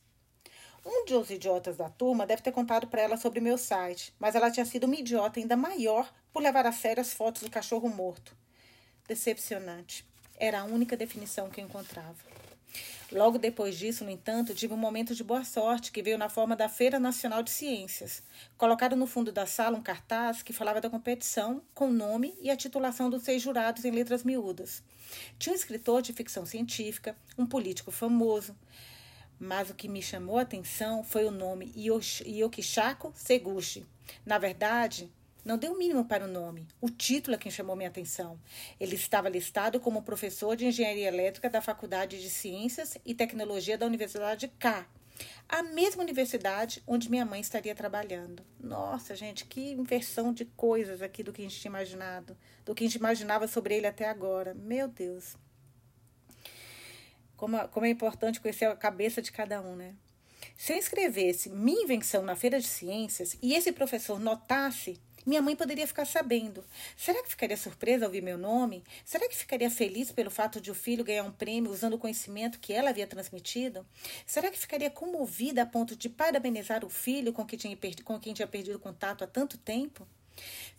Um 0.86 1.06
dos 1.06 1.30
idiotas 1.30 1.76
da 1.76 1.90
turma 1.90 2.26
deve 2.26 2.42
ter 2.42 2.52
contado 2.52 2.88
para 2.88 3.02
ela 3.02 3.18
sobre 3.18 3.42
meu 3.42 3.58
site, 3.58 4.14
mas 4.18 4.36
ela 4.36 4.50
tinha 4.50 4.66
sido 4.66 4.86
uma 4.86 4.96
idiota 4.96 5.40
ainda 5.40 5.58
maior 5.58 6.10
por 6.32 6.42
levar 6.42 6.66
a 6.66 6.72
sério 6.72 7.02
as 7.02 7.12
fotos 7.12 7.42
do 7.42 7.50
cachorro 7.50 7.90
morto. 7.90 8.34
Decepcionante. 9.08 10.06
Era 10.38 10.62
a 10.62 10.66
única 10.66 10.96
definição 10.96 11.50
que 11.50 11.60
eu 11.60 11.66
encontrava. 11.66 12.16
Logo 13.12 13.38
depois 13.38 13.78
disso, 13.78 14.04
no 14.04 14.10
entanto, 14.10 14.54
tive 14.54 14.74
um 14.74 14.78
momento 14.78 15.16
de 15.16 15.24
boa 15.24 15.44
sorte 15.46 15.92
que 15.92 16.02
veio 16.02 16.18
na 16.18 16.28
forma 16.28 16.56
da 16.56 16.68
Feira 16.68 17.00
Nacional 17.00 17.42
de 17.42 17.50
Ciências. 17.50 18.22
Colocaram 18.58 18.98
no 18.98 19.08
fundo 19.08 19.32
da 19.32 19.46
sala 19.46 19.78
um 19.78 19.82
cartaz 19.82 20.44
que 20.44 20.52
falava 20.52 20.82
da 20.82 20.90
competição, 20.90 21.62
com 21.74 21.88
o 21.88 21.94
nome 21.94 22.36
e 22.42 22.50
a 22.50 22.58
titulação 22.58 23.10
dos 23.10 23.24
seis 23.24 23.42
jurados 23.42 23.86
em 23.86 23.92
letras 23.92 24.24
miúdas. 24.24 24.84
Tinha 25.40 25.54
um 25.54 25.56
escritor 25.56 26.02
de 26.02 26.12
ficção 26.12 26.46
científica, 26.46 27.16
um 27.38 27.46
político 27.46 27.92
famoso, 27.92 28.54
mas 29.40 29.70
o 29.70 29.76
que 29.76 29.88
me 29.88 30.02
chamou 30.02 30.38
a 30.38 30.42
atenção 30.42 31.02
foi 31.02 31.24
o 31.24 31.32
nome 31.32 31.72
Yokishako 31.78 33.14
Seguchi. 33.16 33.86
Na 34.26 34.38
verdade, 34.38 35.10
Não 35.48 35.58
deu 35.58 35.72
o 35.72 35.78
mínimo 35.78 36.04
para 36.04 36.26
o 36.26 36.28
nome. 36.28 36.68
O 36.82 36.90
título 36.90 37.36
é 37.36 37.40
quem 37.40 37.50
chamou 37.50 37.74
minha 37.74 37.88
atenção. 37.88 38.38
Ele 38.78 38.96
estava 38.96 39.30
listado 39.30 39.80
como 39.80 40.02
professor 40.02 40.58
de 40.58 40.66
engenharia 40.66 41.08
elétrica 41.08 41.50
da 41.50 41.62
Faculdade 41.62 42.22
de 42.22 42.30
Ciências 42.30 42.98
e 43.06 43.16
Tecnologia 43.16 43.78
da 43.78 43.86
Universidade 43.86 44.50
K, 44.60 44.86
a 45.48 45.64
mesma 45.64 46.04
universidade 46.04 46.84
onde 46.86 47.10
minha 47.10 47.24
mãe 47.24 47.40
estaria 47.40 47.74
trabalhando. 47.74 48.44
Nossa, 48.60 49.16
gente, 49.16 49.46
que 49.46 49.72
inversão 49.72 50.34
de 50.34 50.44
coisas 50.44 51.02
aqui 51.02 51.24
do 51.24 51.32
que 51.32 51.40
a 51.40 51.46
gente 51.46 51.62
tinha 51.62 51.70
imaginado, 51.70 52.36
do 52.66 52.76
que 52.76 52.84
a 52.84 52.88
gente 52.88 52.98
imaginava 52.98 53.48
sobre 53.48 53.74
ele 53.74 53.88
até 53.88 54.10
agora. 54.10 54.54
Meu 54.54 54.90
Deus. 54.90 55.38
Como, 57.38 57.58
como 57.70 57.86
é 57.86 57.90
importante 57.90 58.42
conhecer 58.42 58.66
a 58.66 58.76
cabeça 58.76 59.22
de 59.22 59.32
cada 59.32 59.62
um, 59.62 59.78
né? 59.78 59.96
Se 60.58 60.74
eu 60.74 60.78
escrevesse 60.78 61.50
minha 61.50 61.84
invenção 61.84 62.24
na 62.24 62.36
feira 62.36 62.60
de 62.60 62.68
ciências 62.68 63.38
e 63.42 63.54
esse 63.54 63.72
professor 63.72 64.20
notasse, 64.20 65.00
minha 65.28 65.42
mãe 65.42 65.58
poderia 65.58 65.86
ficar 65.86 66.06
sabendo. 66.06 66.64
Será 66.96 67.22
que 67.22 67.30
ficaria 67.30 67.58
surpresa 67.58 68.06
ao 68.06 68.10
ouvir 68.10 68.24
meu 68.24 68.38
nome? 68.38 68.82
Será 69.04 69.28
que 69.28 69.36
ficaria 69.36 69.70
feliz 69.70 70.10
pelo 70.10 70.32
fato 70.32 70.62
de 70.62 70.72
o 70.72 70.76
filho 70.76 71.04
ganhar 71.04 71.24
um 71.24 71.32
prêmio 71.32 71.70
usando 71.70 71.96
o 71.96 72.00
conhecimento 72.00 72.60
que 72.60 72.72
ela 72.72 72.92
havia 72.92 73.06
transmitido? 73.06 73.86
Será 74.26 74.50
que 74.50 74.58
ficaria 74.58 74.90
comovida 74.90 75.64
a 75.64 75.66
ponto 75.66 75.98
de 75.98 76.08
parabenizar 76.08 76.86
o 76.86 76.90
filho 76.90 77.34
com 77.34 77.46
quem 77.46 77.60
tinha, 77.60 78.48
perdido 78.48 78.80
contato 78.80 79.26
há 79.26 79.28
tanto 79.28 79.58
tempo? 79.58 80.08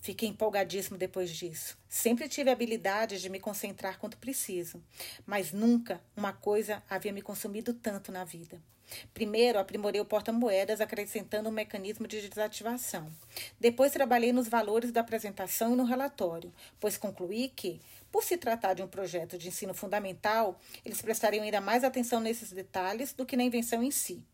Fiquei 0.01 0.29
empolgadíssimo 0.29 0.97
depois 0.97 1.31
disso. 1.31 1.77
Sempre 1.89 2.29
tive 2.29 2.51
a 2.51 2.53
habilidade 2.53 3.21
de 3.21 3.29
me 3.29 3.41
concentrar 3.41 3.99
quanto 3.99 4.19
preciso, 4.19 4.83
mas 5.27 5.53
nunca 5.53 6.01
uma 6.17 6.33
coisa 6.33 6.83
havia 6.89 7.13
me 7.13 7.23
consumido 7.23 7.75
tanto 7.75 8.13
na 8.13 8.25
vida. 8.25 8.61
Primeiro, 9.13 9.59
aprimorei 9.59 10.01
o 10.01 10.05
porta-moedas, 10.05 10.81
acrescentando 10.81 11.49
um 11.49 11.53
mecanismo 11.53 12.07
de 12.07 12.27
desativação. 12.27 13.13
Depois, 13.61 13.93
trabalhei 13.93 14.33
nos 14.33 14.49
valores 14.49 14.91
da 14.91 15.01
apresentação 15.01 15.73
e 15.73 15.77
no 15.77 15.85
relatório, 15.85 16.53
pois 16.81 16.97
concluí 16.97 17.49
que, 17.49 17.81
por 18.11 18.25
se 18.25 18.37
tratar 18.37 18.75
de 18.75 18.83
um 18.83 18.89
projeto 18.89 19.37
de 19.37 19.49
ensino 19.49 19.75
fundamental, 19.75 20.59
eles 20.85 21.03
prestariam 21.03 21.45
ainda 21.45 21.61
mais 21.61 21.85
atenção 21.85 22.21
nesses 22.21 22.51
detalhes 22.51 23.13
do 23.13 23.27
que 23.27 23.37
na 23.37 23.45
invenção 23.45 23.83
em 23.83 23.91
si. 23.91 24.25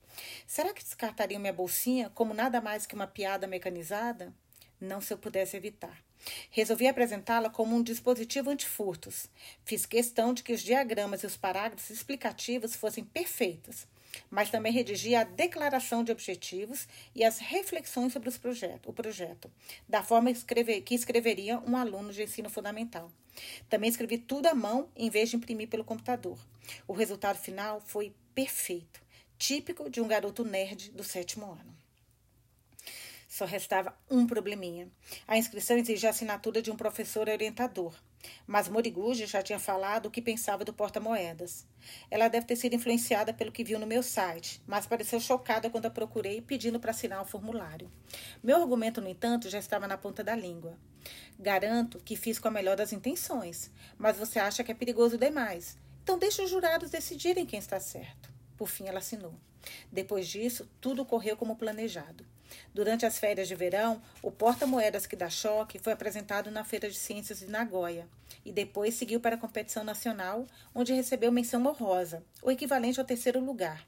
Será 0.46 0.72
que 0.72 0.84
descartariam 0.84 1.40
minha 1.40 1.52
bolsinha 1.52 2.10
como 2.10 2.32
nada 2.32 2.60
mais 2.60 2.86
que 2.86 2.94
uma 2.94 3.06
piada 3.06 3.48
mecanizada? 3.48 4.32
Não 4.80 5.00
se 5.00 5.12
eu 5.12 5.18
pudesse 5.18 5.56
evitar. 5.56 6.02
Resolvi 6.50 6.86
apresentá-la 6.86 7.50
como 7.50 7.76
um 7.76 7.82
dispositivo 7.82 8.50
antifurtos. 8.50 9.28
Fiz 9.64 9.84
questão 9.86 10.32
de 10.32 10.42
que 10.42 10.52
os 10.52 10.62
diagramas 10.62 11.22
e 11.22 11.26
os 11.26 11.36
parágrafos 11.36 11.90
explicativos 11.90 12.74
fossem 12.74 13.04
perfeitos, 13.04 13.86
mas 14.30 14.50
também 14.50 14.72
redigi 14.72 15.14
a 15.14 15.24
declaração 15.24 16.02
de 16.02 16.12
objetivos 16.12 16.88
e 17.14 17.24
as 17.24 17.38
reflexões 17.38 18.12
sobre 18.12 18.28
os 18.28 18.38
projeto, 18.38 18.88
o 18.88 18.92
projeto, 18.92 19.50
da 19.88 20.02
forma 20.02 20.32
que 20.32 20.94
escreveria 20.94 21.58
um 21.60 21.76
aluno 21.76 22.12
de 22.12 22.22
ensino 22.22 22.48
fundamental. 22.48 23.10
Também 23.68 23.90
escrevi 23.90 24.18
tudo 24.18 24.46
à 24.46 24.54
mão 24.54 24.88
em 24.94 25.10
vez 25.10 25.30
de 25.30 25.36
imprimir 25.36 25.68
pelo 25.68 25.84
computador. 25.84 26.38
O 26.86 26.92
resultado 26.92 27.36
final 27.36 27.80
foi 27.80 28.14
perfeito, 28.34 29.02
típico 29.36 29.90
de 29.90 30.00
um 30.00 30.08
garoto 30.08 30.44
nerd 30.44 30.90
do 30.92 31.04
sétimo 31.04 31.46
ano. 31.46 31.83
Só 33.34 33.44
restava 33.44 33.92
um 34.08 34.28
probleminha. 34.28 34.88
A 35.26 35.36
inscrição 35.36 35.76
exigia 35.76 36.08
a 36.08 36.10
assinatura 36.10 36.62
de 36.62 36.70
um 36.70 36.76
professor 36.76 37.28
orientador. 37.28 37.92
Mas 38.46 38.68
Moriguchi 38.68 39.26
já 39.26 39.42
tinha 39.42 39.58
falado 39.58 40.06
o 40.06 40.10
que 40.12 40.22
pensava 40.22 40.64
do 40.64 40.72
porta-moedas. 40.72 41.66
Ela 42.08 42.28
deve 42.28 42.46
ter 42.46 42.54
sido 42.54 42.76
influenciada 42.76 43.34
pelo 43.34 43.50
que 43.50 43.64
viu 43.64 43.76
no 43.76 43.88
meu 43.88 44.04
site, 44.04 44.62
mas 44.64 44.86
pareceu 44.86 45.18
chocada 45.18 45.68
quando 45.68 45.86
a 45.86 45.90
procurei 45.90 46.40
pedindo 46.40 46.78
para 46.78 46.92
assinar 46.92 47.20
o 47.22 47.26
formulário. 47.26 47.90
Meu 48.40 48.62
argumento, 48.62 49.00
no 49.00 49.08
entanto, 49.08 49.50
já 49.50 49.58
estava 49.58 49.88
na 49.88 49.98
ponta 49.98 50.22
da 50.22 50.36
língua. 50.36 50.78
Garanto 51.36 51.98
que 52.04 52.14
fiz 52.14 52.38
com 52.38 52.46
a 52.46 52.52
melhor 52.52 52.76
das 52.76 52.92
intenções, 52.92 53.68
mas 53.98 54.16
você 54.16 54.38
acha 54.38 54.62
que 54.62 54.70
é 54.70 54.76
perigoso 54.76 55.18
demais. 55.18 55.76
Então 56.04 56.20
deixe 56.20 56.40
os 56.40 56.50
jurados 56.50 56.88
decidirem 56.88 57.44
quem 57.44 57.58
está 57.58 57.80
certo. 57.80 58.32
Por 58.56 58.68
fim, 58.68 58.86
ela 58.86 59.00
assinou. 59.00 59.34
Depois 59.90 60.28
disso, 60.28 60.70
tudo 60.80 61.04
correu 61.04 61.36
como 61.36 61.56
planejado. 61.56 62.24
Durante 62.73 63.06
as 63.06 63.18
férias 63.18 63.49
de 63.49 63.54
verão, 63.54 64.00
o 64.23 64.30
porta-moedas 64.30 65.06
que 65.06 65.16
dá 65.16 65.30
choque 65.30 65.78
foi 65.78 65.92
apresentado 65.92 66.50
na 66.50 66.64
Feira 66.64 66.88
de 66.88 66.96
Ciências 66.96 67.40
de 67.40 67.46
Nagoya 67.46 68.08
e 68.44 68.52
depois 68.52 68.94
seguiu 68.94 69.20
para 69.20 69.37
a 69.37 69.38
competição 69.38 69.84
nacional, 69.84 70.46
onde 70.75 70.92
recebeu 70.92 71.32
menção 71.32 71.64
honrosa, 71.66 72.23
o 72.42 72.50
equivalente 72.50 73.00
ao 73.00 73.06
terceiro 73.06 73.40
lugar. 73.40 73.87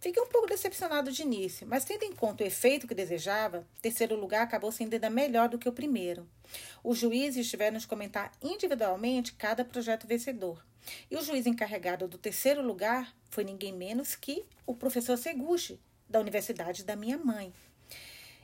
Fiquei 0.00 0.22
um 0.22 0.28
pouco 0.28 0.46
decepcionado 0.46 1.10
de 1.10 1.22
início, 1.22 1.66
mas 1.66 1.84
tendo 1.84 2.04
em 2.04 2.12
conta 2.12 2.44
o 2.44 2.46
efeito 2.46 2.86
que 2.86 2.94
desejava, 2.94 3.66
terceiro 3.82 4.14
lugar 4.14 4.42
acabou 4.42 4.70
sendo 4.70 4.94
ainda 4.94 5.10
melhor 5.10 5.48
do 5.48 5.58
que 5.58 5.68
o 5.68 5.72
primeiro. 5.72 6.28
Os 6.84 6.98
juízes 6.98 7.50
tiveram 7.50 7.78
de 7.78 7.86
comentar 7.86 8.30
individualmente 8.40 9.32
cada 9.32 9.64
projeto 9.64 10.06
vencedor. 10.06 10.64
E 11.10 11.16
o 11.16 11.22
juiz 11.22 11.46
encarregado 11.46 12.06
do 12.06 12.16
terceiro 12.16 12.62
lugar 12.62 13.12
foi 13.28 13.42
ninguém 13.42 13.72
menos 13.72 14.14
que 14.14 14.44
o 14.64 14.74
professor 14.74 15.16
Seguchi, 15.18 15.80
da 16.08 16.20
Universidade 16.20 16.84
da 16.84 16.94
minha 16.94 17.18
mãe. 17.18 17.52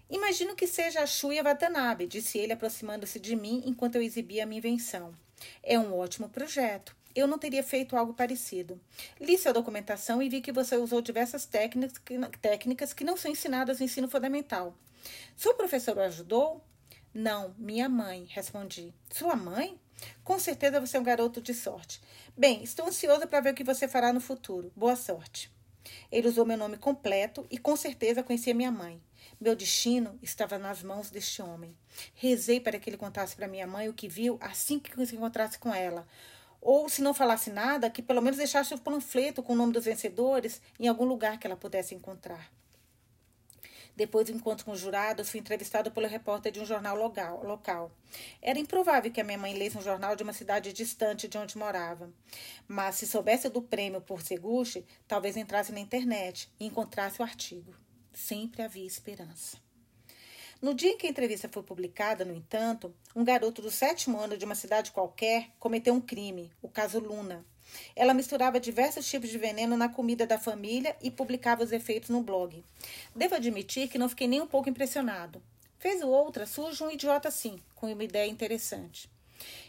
Imagino 0.09 0.55
que 0.55 0.67
seja 0.67 1.01
a 1.01 1.07
Shuya 1.07 1.43
Watanabe, 1.43 2.07
disse 2.07 2.39
ele 2.39 2.53
aproximando-se 2.53 3.19
de 3.19 3.35
mim 3.35 3.63
enquanto 3.67 3.97
eu 3.97 4.03
exibia 4.03 4.45
a 4.45 4.47
minha 4.47 4.59
invenção. 4.59 5.15
É 5.63 5.79
um 5.79 5.97
ótimo 5.97 6.29
projeto. 6.29 6.95
Eu 7.15 7.27
não 7.27 7.39
teria 7.39 7.63
feito 7.63 7.97
algo 7.97 8.13
parecido. 8.13 8.81
Li 9.21 9.39
sua 9.39 9.53
documentação 9.53 10.21
e 10.21 10.29
vi 10.29 10.41
que 10.41 10.53
você 10.53 10.77
usou 10.77 11.01
diversas 11.01 11.47
técnicas 11.47 11.99
que, 11.99 12.19
técnicas 12.41 12.93
que 12.93 13.05
não 13.05 13.17
são 13.17 13.31
ensinadas 13.31 13.79
no 13.79 13.85
ensino 13.85 14.09
fundamental. 14.09 14.77
Sua 15.37 15.55
professor 15.55 15.97
o 15.97 16.01
ajudou? 16.01 16.63
Não, 17.13 17.55
minha 17.57 17.89
mãe, 17.89 18.27
respondi. 18.29 18.93
Sua 19.11 19.37
mãe? 19.37 19.79
Com 20.25 20.39
certeza 20.39 20.81
você 20.81 20.97
é 20.97 21.01
um 21.01 21.05
garoto 21.05 21.41
de 21.41 21.55
sorte. 21.55 22.01
Bem, 22.37 22.65
estou 22.65 22.87
ansiosa 22.87 23.27
para 23.27 23.41
ver 23.41 23.53
o 23.53 23.55
que 23.55 23.63
você 23.63 23.87
fará 23.87 24.13
no 24.13 24.21
futuro. 24.21 24.73
Boa 24.75 24.97
sorte. 24.97 25.51
Ele 26.11 26.29
usou 26.29 26.45
meu 26.45 26.57
nome 26.57 26.77
completo 26.77 27.47
e 27.51 27.59
com 27.59 27.77
certeza 27.77 28.23
conhecia 28.23 28.55
minha 28.55 28.73
mãe. 28.73 29.01
Meu 29.41 29.57
destino 29.57 30.19
estava 30.23 30.59
nas 30.59 30.83
mãos 30.83 31.11
deste 31.11 31.43
homem. 31.43 31.77
Rezei 32.15 32.61
para 32.61 32.79
que 32.79 32.89
ele 32.89 32.97
contasse 32.97 33.35
para 33.35 33.49
minha 33.49 33.67
mãe 33.67 33.89
o 33.89 33.95
que 33.95 34.09
viu 34.09 34.39
assim 34.41 34.79
que 34.79 35.07
se 35.07 35.17
encontrasse 35.17 35.59
com 35.59 35.75
ela. 35.75 36.07
Ou, 36.61 36.89
se 36.89 37.03
não 37.03 37.13
falasse 37.13 37.51
nada, 37.51 37.91
que 37.91 38.03
pelo 38.03 38.23
menos 38.23 38.39
deixasse 38.39 38.73
o 38.73 38.79
panfleto 38.79 39.43
com 39.43 39.53
o 39.53 39.57
nome 39.57 39.73
dos 39.73 39.85
vencedores 39.85 40.63
em 40.79 40.89
algum 40.89 41.05
lugar 41.05 41.39
que 41.39 41.47
ela 41.47 41.57
pudesse 41.57 41.95
encontrar. 41.95 42.51
Depois 43.97 44.27
do 44.27 44.33
encontro 44.33 44.65
com 44.65 44.73
os 44.73 44.81
jurados, 44.81 45.31
fui 45.31 45.39
entrevistado 45.39 45.91
pelo 45.91 46.09
repórter 46.09 46.51
de 46.51 46.61
um 46.61 46.65
jornal 46.65 46.97
local, 46.97 47.45
local. 47.45 47.93
Era 48.43 48.59
improvável 48.59 49.11
que 49.11 49.21
a 49.21 49.25
minha 49.25 49.39
mãe 49.39 49.55
lesse 49.55 49.79
um 49.79 49.83
jornal 49.83 50.17
de 50.17 50.23
uma 50.23 50.33
cidade 50.33 50.73
distante 50.73 51.29
de 51.29 51.39
onde 51.39 51.57
morava. 51.57 52.11
Mas, 52.67 52.97
se 52.97 53.07
soubesse 53.07 53.49
do 53.49 53.63
prêmio 53.63 54.01
por 54.01 54.23
Seguche, 54.23 54.85
talvez 55.07 55.37
entrasse 55.37 55.71
na 55.71 55.81
internet 55.81 56.51
e 56.59 56.67
encontrasse 56.67 57.21
o 57.21 57.25
artigo. 57.25 57.84
Sempre 58.15 58.63
havia 58.63 58.87
esperança. 58.87 59.59
No 60.63 60.73
dia 60.73 60.93
em 60.93 60.97
que 60.97 61.07
a 61.07 61.11
entrevista 61.11 61.49
foi 61.49 61.63
publicada, 61.63 62.25
no 62.25 62.35
entanto, 62.35 62.95
um 63.15 63.25
garoto 63.25 63.61
do 63.61 63.71
sétimo 63.71 64.19
ano 64.19 64.39
de 64.39 64.45
uma 64.45 64.55
cidade 64.55 64.93
qualquer 64.93 65.51
cometeu 65.59 65.93
um 65.93 66.01
crime, 66.01 66.51
o 66.63 66.69
caso 66.69 67.01
Luna. 67.01 67.45
Ela 67.97 68.15
misturava 68.15 68.61
diversos 68.61 69.07
tipos 69.07 69.29
de 69.29 69.37
veneno 69.37 69.77
na 69.77 69.89
comida 69.89 70.27
da 70.27 70.39
família 70.39 70.97
e 71.03 71.11
publicava 71.11 71.65
os 71.65 71.73
efeitos 71.73 72.09
no 72.09 72.23
blog. 72.23 72.65
Devo 73.15 73.35
admitir 73.35 73.89
que 73.89 73.99
não 73.99 74.09
fiquei 74.09 74.29
nem 74.29 74.41
um 74.41 74.47
pouco 74.47 74.71
impressionado. 74.71 75.43
Fez 75.79 76.03
o 76.03 76.09
outra, 76.09 76.47
surge 76.47 76.83
um 76.83 76.91
idiota 76.91 77.29
assim, 77.29 77.59
com 77.75 77.93
uma 77.93 78.05
ideia 78.05 78.31
interessante. 78.31 79.11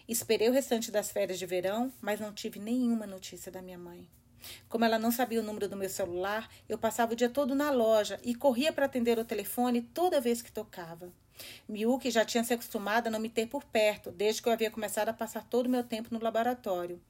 Esperei 0.08 0.48
o 0.48 0.54
restante 0.54 0.92
das 0.92 1.12
férias 1.12 1.40
de 1.40 1.46
verão, 1.46 1.92
mas 2.00 2.20
não 2.20 2.32
tive 2.32 2.60
nenhuma 2.60 3.08
notícia 3.08 3.52
da 3.52 3.62
minha 3.62 3.78
mãe. 3.78 4.08
Como 4.68 4.86
ela 4.86 5.00
não 5.00 5.12
sabia 5.12 5.40
o 5.40 5.44
número 5.44 5.68
do 5.68 5.75
meu 5.75 5.90
celular, 5.90 6.50
eu 6.68 6.78
passava 6.78 7.14
o 7.14 7.16
dia 7.16 7.30
todo 7.30 7.56
na 7.56 7.72
loja 7.72 8.20
e 8.24 8.36
corria 8.36 8.74
para 8.74 8.86
atender 8.86 9.18
o 9.20 9.25
telefone 9.25 9.82
toda 9.82 10.22
vez 10.22 10.42
que 10.42 10.52
tocava. 10.52 11.12
Miyuki 11.68 12.10
já 12.10 12.24
tinha 12.24 12.44
se 12.44 12.54
acostumado 12.54 13.08
a 13.08 13.10
não 13.10 13.20
me 13.20 13.30
ter 13.30 13.48
por 13.48 13.64
perto, 13.64 14.12
desde 14.12 14.42
que 14.42 14.48
eu 14.48 14.54
havia 14.54 14.72
começado 14.72 15.10
a 15.10 15.14
passar 15.14 15.44
todo 15.44 15.66
o 15.66 15.70
meu 15.70 15.84
tempo 15.84 16.14
no 16.14 16.24
laboratório. 16.24 17.02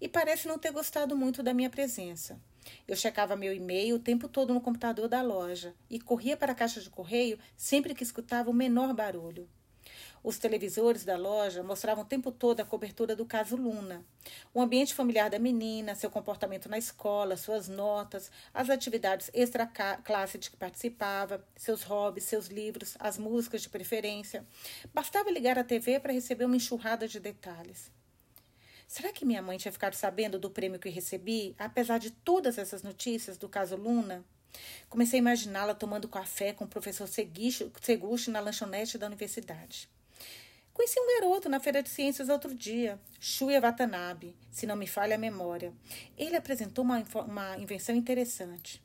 E 0.00 0.08
parece 0.08 0.48
não 0.48 0.58
ter 0.58 0.72
gostado 0.72 1.16
muito 1.16 1.42
da 1.42 1.52
minha 1.52 1.70
presença. 1.70 2.40
Eu 2.86 2.96
checava 2.96 3.36
meu 3.36 3.54
e-mail 3.54 3.96
o 3.96 4.00
tempo 4.00 4.28
todo 4.28 4.54
no 4.54 4.60
computador 4.60 5.08
da 5.08 5.22
loja 5.22 5.74
e 5.88 6.00
corria 6.00 6.36
para 6.36 6.52
a 6.52 6.54
caixa 6.54 6.80
de 6.80 6.90
correio 6.90 7.38
sempre 7.56 7.94
que 7.94 8.02
escutava 8.02 8.50
o 8.50 8.54
menor 8.54 8.92
barulho. 8.94 9.48
Os 10.26 10.38
televisores 10.38 11.04
da 11.04 11.16
loja 11.16 11.62
mostravam 11.62 12.02
o 12.02 12.06
tempo 12.06 12.32
todo 12.32 12.58
a 12.58 12.64
cobertura 12.64 13.14
do 13.14 13.24
caso 13.24 13.54
Luna. 13.54 14.04
O 14.52 14.60
ambiente 14.60 14.92
familiar 14.92 15.30
da 15.30 15.38
menina, 15.38 15.94
seu 15.94 16.10
comportamento 16.10 16.68
na 16.68 16.76
escola, 16.76 17.36
suas 17.36 17.68
notas, 17.68 18.28
as 18.52 18.68
atividades 18.68 19.30
extra-classe 19.32 20.36
de 20.36 20.50
que 20.50 20.56
participava, 20.56 21.46
seus 21.54 21.84
hobbies, 21.84 22.24
seus 22.24 22.48
livros, 22.48 22.96
as 22.98 23.18
músicas 23.18 23.62
de 23.62 23.68
preferência. 23.68 24.44
Bastava 24.92 25.30
ligar 25.30 25.60
a 25.60 25.62
TV 25.62 26.00
para 26.00 26.12
receber 26.12 26.46
uma 26.46 26.56
enxurrada 26.56 27.06
de 27.06 27.20
detalhes. 27.20 27.92
Será 28.88 29.12
que 29.12 29.24
minha 29.24 29.40
mãe 29.40 29.58
tinha 29.58 29.70
ficado 29.70 29.94
sabendo 29.94 30.40
do 30.40 30.50
prêmio 30.50 30.80
que 30.80 30.88
recebi, 30.88 31.54
apesar 31.56 31.98
de 31.98 32.10
todas 32.10 32.58
essas 32.58 32.82
notícias 32.82 33.38
do 33.38 33.48
caso 33.48 33.76
Luna? 33.76 34.24
Comecei 34.88 35.20
a 35.20 35.22
imaginá-la 35.22 35.72
tomando 35.72 36.08
café 36.08 36.52
com 36.52 36.64
o 36.64 36.68
professor 36.68 37.06
Seguchi 37.06 38.30
na 38.32 38.40
lanchonete 38.40 38.98
da 38.98 39.06
universidade. 39.06 39.88
Conheci 40.76 41.00
um 41.00 41.20
garoto 41.20 41.48
na 41.48 41.58
feira 41.58 41.82
de 41.82 41.88
ciências 41.88 42.28
outro 42.28 42.54
dia, 42.54 43.00
Shuya 43.18 43.62
Watanabe, 43.62 44.36
se 44.50 44.66
não 44.66 44.76
me 44.76 44.86
falha 44.86 45.14
a 45.14 45.18
memória. 45.18 45.72
Ele 46.18 46.36
apresentou 46.36 46.84
uma, 46.84 47.02
uma 47.26 47.56
invenção 47.56 47.94
interessante. 47.94 48.82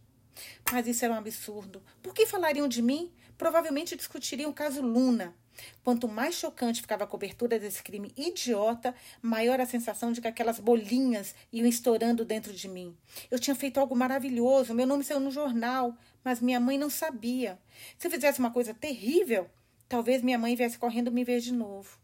Mas 0.72 0.88
isso 0.88 1.04
era 1.04 1.14
um 1.14 1.18
absurdo. 1.18 1.84
Por 2.02 2.14
que 2.14 2.26
falariam 2.26 2.66
de 2.66 2.82
mim? 2.82 3.12
Provavelmente 3.38 3.98
discutiriam 3.98 4.52
o 4.52 4.54
caso 4.54 4.82
Luna. 4.82 5.36
Quanto 5.84 6.08
mais 6.08 6.36
chocante 6.36 6.80
ficava 6.80 7.04
a 7.04 7.08
cobertura 7.08 7.60
desse 7.60 7.84
crime 7.84 8.14
idiota, 8.16 8.96
maior 9.22 9.60
a 9.60 9.66
sensação 9.66 10.14
de 10.14 10.22
que 10.22 10.30
aquelas 10.30 10.62
bolinhas 10.62 11.36
iam 11.52 11.68
estourando 11.68 12.24
dentro 12.24 12.54
de 12.54 12.70
mim. 12.70 12.96
Eu 13.30 13.38
tinha 13.38 13.54
feito 13.54 13.82
algo 13.82 13.98
maravilhoso, 13.98 14.74
meu 14.74 14.88
nome 14.88 15.04
saiu 15.04 15.20
no 15.20 15.30
jornal, 15.30 15.94
mas 16.24 16.40
minha 16.40 16.60
mãe 16.62 16.78
não 16.78 16.90
sabia. 16.90 17.60
Se 17.98 18.08
eu 18.08 18.12
fizesse 18.12 18.40
uma 18.40 18.50
coisa 18.50 18.74
terrível, 18.74 19.50
talvez 19.92 20.22
minha 20.22 20.38
mãe 20.38 20.56
viesse 20.56 20.80
correndo 20.80 21.12
me 21.12 21.22
ver 21.22 21.42
de 21.42 21.52
novo. 21.52 22.00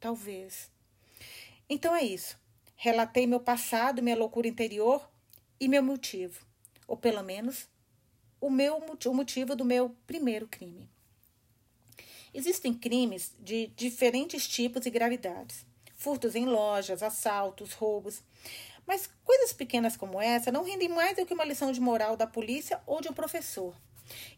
Talvez. 0.00 0.68
Então 1.70 1.94
é 1.94 2.02
isso. 2.02 2.36
Relatei 2.74 3.28
meu 3.28 3.38
passado, 3.38 4.02
minha 4.02 4.16
loucura 4.16 4.48
interior 4.48 5.08
e 5.60 5.68
meu 5.68 5.80
motivo. 5.80 6.44
Ou 6.88 6.96
pelo 6.96 7.22
menos 7.22 7.68
o, 8.40 8.50
meu, 8.50 8.78
o 8.78 9.14
motivo 9.14 9.54
do 9.54 9.64
meu 9.64 9.94
primeiro 10.04 10.48
crime. 10.48 10.90
Existem 12.34 12.74
crimes 12.74 13.32
de 13.38 13.68
diferentes 13.68 14.48
tipos 14.48 14.84
e 14.84 14.90
gravidades: 14.90 15.64
furtos 15.94 16.34
em 16.34 16.44
lojas, 16.44 17.04
assaltos, 17.04 17.72
roubos. 17.72 18.20
Mas 18.84 19.08
coisas 19.24 19.52
pequenas 19.52 19.96
como 19.96 20.20
essa 20.20 20.50
não 20.50 20.64
rendem 20.64 20.88
mais 20.88 21.16
do 21.16 21.24
que 21.24 21.34
uma 21.34 21.44
lição 21.44 21.70
de 21.70 21.80
moral 21.80 22.16
da 22.16 22.26
polícia 22.26 22.82
ou 22.84 23.00
de 23.00 23.08
um 23.08 23.12
professor. 23.12 23.76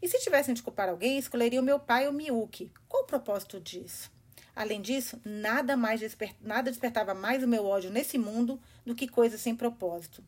E 0.00 0.08
se 0.08 0.18
tivessem 0.18 0.54
de 0.54 0.62
culpar 0.62 0.88
alguém, 0.88 1.18
escolheriam 1.18 1.62
meu 1.62 1.78
pai 1.78 2.06
ou 2.06 2.12
Miyuki. 2.12 2.72
Qual 2.88 3.02
o 3.02 3.06
propósito 3.06 3.60
disso? 3.60 4.10
Além 4.54 4.80
disso, 4.80 5.20
nada 5.24 5.76
mais 5.76 6.00
desper... 6.00 6.34
nada 6.40 6.70
despertava 6.70 7.14
mais 7.14 7.42
o 7.42 7.48
meu 7.48 7.64
ódio 7.64 7.90
nesse 7.90 8.18
mundo 8.18 8.60
do 8.84 8.94
que 8.94 9.08
coisas 9.08 9.40
sem 9.40 9.54
propósito. 9.54 10.24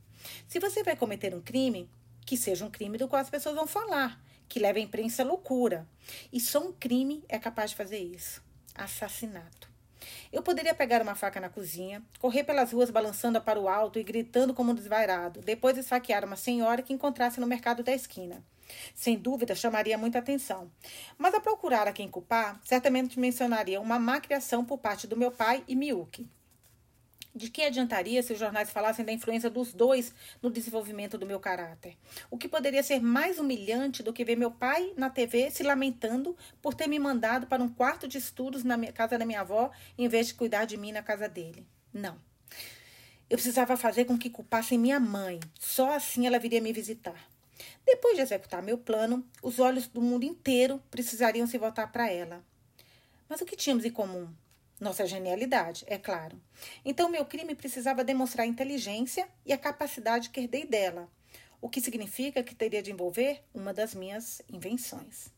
Se 0.49 0.59
você 0.59 0.83
vai 0.83 0.97
cometer 0.97 1.35
um 1.35 1.41
crime, 1.41 1.91
que 2.25 2.37
seja 2.37 2.65
um 2.65 2.71
crime 2.71 2.97
do 2.97 3.09
qual 3.09 3.21
as 3.21 3.31
pessoas 3.31 3.55
vão 3.55 3.67
falar, 3.67 4.23
que 4.49 4.61
leva 4.61 4.79
a 4.79 4.83
imprensa 4.83 5.23
à 5.23 5.27
loucura. 5.27 5.87
E 6.33 6.41
só 6.41 6.61
um 6.61 6.73
crime 6.73 7.25
é 7.29 7.39
capaz 7.39 7.71
de 7.71 7.77
fazer 7.77 7.99
isso: 7.99 8.43
assassinato. 8.75 9.71
Eu 10.33 10.43
poderia 10.43 10.75
pegar 10.75 11.03
uma 11.03 11.15
faca 11.15 11.41
na 11.41 11.49
cozinha, 11.49 12.03
correr 12.19 12.45
pelas 12.45 12.73
ruas 12.73 12.91
balançando-a 12.91 13.41
para 13.41 13.61
o 13.61 13.69
alto 13.69 13.99
e 13.99 14.03
gritando 14.03 14.55
como 14.55 14.73
um 14.73 14.75
desvairado, 14.75 15.41
depois 15.41 15.79
esfaquear 15.79 16.25
uma 16.25 16.37
senhora 16.37 16.83
que 16.83 16.93
encontrasse 16.93 17.41
no 17.41 17.47
mercado 17.47 17.83
da 17.83 17.93
esquina. 17.93 18.43
Sem 18.95 19.17
dúvida, 19.17 19.55
chamaria 19.55 19.99
muita 19.99 20.19
atenção. 20.19 20.71
Mas 21.19 21.35
a 21.35 21.41
procurar 21.41 21.87
a 21.89 21.93
quem 21.93 22.09
culpar, 22.09 22.61
certamente 22.65 23.19
mencionaria 23.19 23.81
uma 23.81 23.99
má 23.99 24.21
criação 24.21 24.65
por 24.65 24.79
parte 24.79 25.07
do 25.07 25.17
meu 25.17 25.31
pai 25.31 25.65
e 25.67 25.75
Miyuki. 25.75 26.29
De 27.35 27.49
que 27.49 27.63
adiantaria 27.63 28.23
se 28.23 28.35
os 28.35 28.39
jornais 28.39 28.71
falassem 28.71 29.05
da 29.05 29.13
influência 29.13 29.49
dos 29.49 29.73
dois 29.73 30.15
no 30.43 30.51
desenvolvimento 30.51 31.17
do 31.17 31.25
meu 31.25 31.41
caráter? 31.41 31.97
O 32.31 32.37
que 32.37 32.47
poderia 32.47 32.83
ser 32.83 33.01
mais 33.01 33.39
humilhante 33.39 34.03
do 34.03 34.13
que 34.13 34.25
ver 34.25 34.37
meu 34.37 34.51
pai 34.51 34.93
na 34.99 35.09
TV 35.09 35.51
se 35.51 35.63
lamentando 35.63 36.37
por 36.61 36.75
ter 36.75 36.87
me 36.87 36.99
mandado 36.99 37.47
para 37.47 37.63
um 37.63 37.71
quarto 37.71 38.07
de 38.07 38.19
estudos 38.19 38.63
na 38.63 38.79
casa 38.93 39.17
da 39.17 39.25
minha 39.25 39.41
avó 39.41 39.71
em 39.97 40.09
vez 40.09 40.27
de 40.27 40.35
cuidar 40.35 40.67
de 40.67 40.77
mim 40.77 40.93
na 40.93 41.03
casa 41.03 41.27
dele? 41.27 41.67
Não. 41.91 42.19
Eu 43.31 43.39
precisava 43.39 43.79
fazer 43.79 44.05
com 44.05 44.19
que 44.19 44.29
culpassem 44.29 44.79
minha 44.79 45.01
mãe. 45.01 45.41
Só 45.59 45.95
assim 45.95 46.27
ela 46.27 46.39
viria 46.39 46.61
me 46.61 46.71
visitar. 46.71 47.32
Depois 47.85 48.17
de 48.17 48.23
executar 48.23 48.63
meu 48.63 48.79
plano, 48.79 49.27
os 49.43 49.59
olhos 49.59 49.87
do 49.87 50.01
mundo 50.01 50.25
inteiro 50.25 50.83
precisariam 50.91 51.47
se 51.47 51.59
voltar 51.59 51.91
para 51.91 52.11
ela. 52.11 52.45
Mas 53.29 53.41
o 53.41 53.45
que 53.45 53.57
tínhamos 53.57 53.85
em 53.85 53.91
comum? 53.91 54.29
Nossa 54.81 55.07
genialidade, 55.07 55.85
é 55.87 55.97
claro. 55.97 56.41
Então, 56.85 57.09
meu 57.09 57.25
crime 57.25 57.55
precisava 57.55 58.03
demonstrar 58.03 58.47
inteligência 58.47 59.29
e 59.47 59.53
a 59.53 59.59
capacidade 59.59 60.31
que 60.31 60.41
herdei 60.41 60.67
dela, 60.67 61.09
o 61.61 61.69
que 61.69 61.81
significa 61.81 62.43
que 62.43 62.55
teria 62.55 62.83
de 62.83 62.91
envolver 62.91 63.43
uma 63.55 63.73
das 63.73 63.95
minhas 63.95 64.43
invenções. 64.49 65.29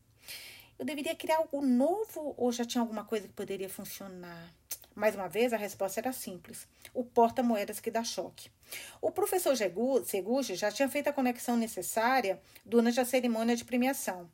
Eu 0.77 0.85
deveria 0.85 1.15
criar 1.15 1.37
algo 1.37 1.61
novo 1.61 2.33
ou 2.37 2.51
já 2.51 2.65
tinha 2.65 2.81
alguma 2.81 3.05
coisa 3.05 3.27
que 3.27 3.33
poderia 3.33 3.69
funcionar? 3.69 4.51
Mais 4.95 5.13
uma 5.13 5.27
vez, 5.27 5.51
a 5.51 5.57
resposta 5.57 5.99
era 5.99 6.13
simples: 6.13 6.67
o 6.93 7.03
porta-moedas 7.03 7.81
que 7.81 7.91
dá 7.91 8.03
choque. 8.03 8.49
O 9.01 9.11
professor 9.11 9.55
Seguji 10.05 10.55
já 10.55 10.71
tinha 10.71 10.87
feito 10.87 11.09
a 11.09 11.13
conexão 11.13 11.57
necessária 11.57 12.41
durante 12.65 12.99
a 12.99 13.05
cerimônia 13.05 13.55
de 13.55 13.65
premiação. 13.65 14.29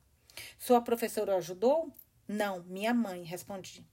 Sua 0.59 0.79
professora 0.79 1.33
o 1.33 1.37
ajudou? 1.37 1.91
Não, 2.27 2.63
minha 2.63 2.93
mãe, 2.93 3.23
respondi. 3.23 3.83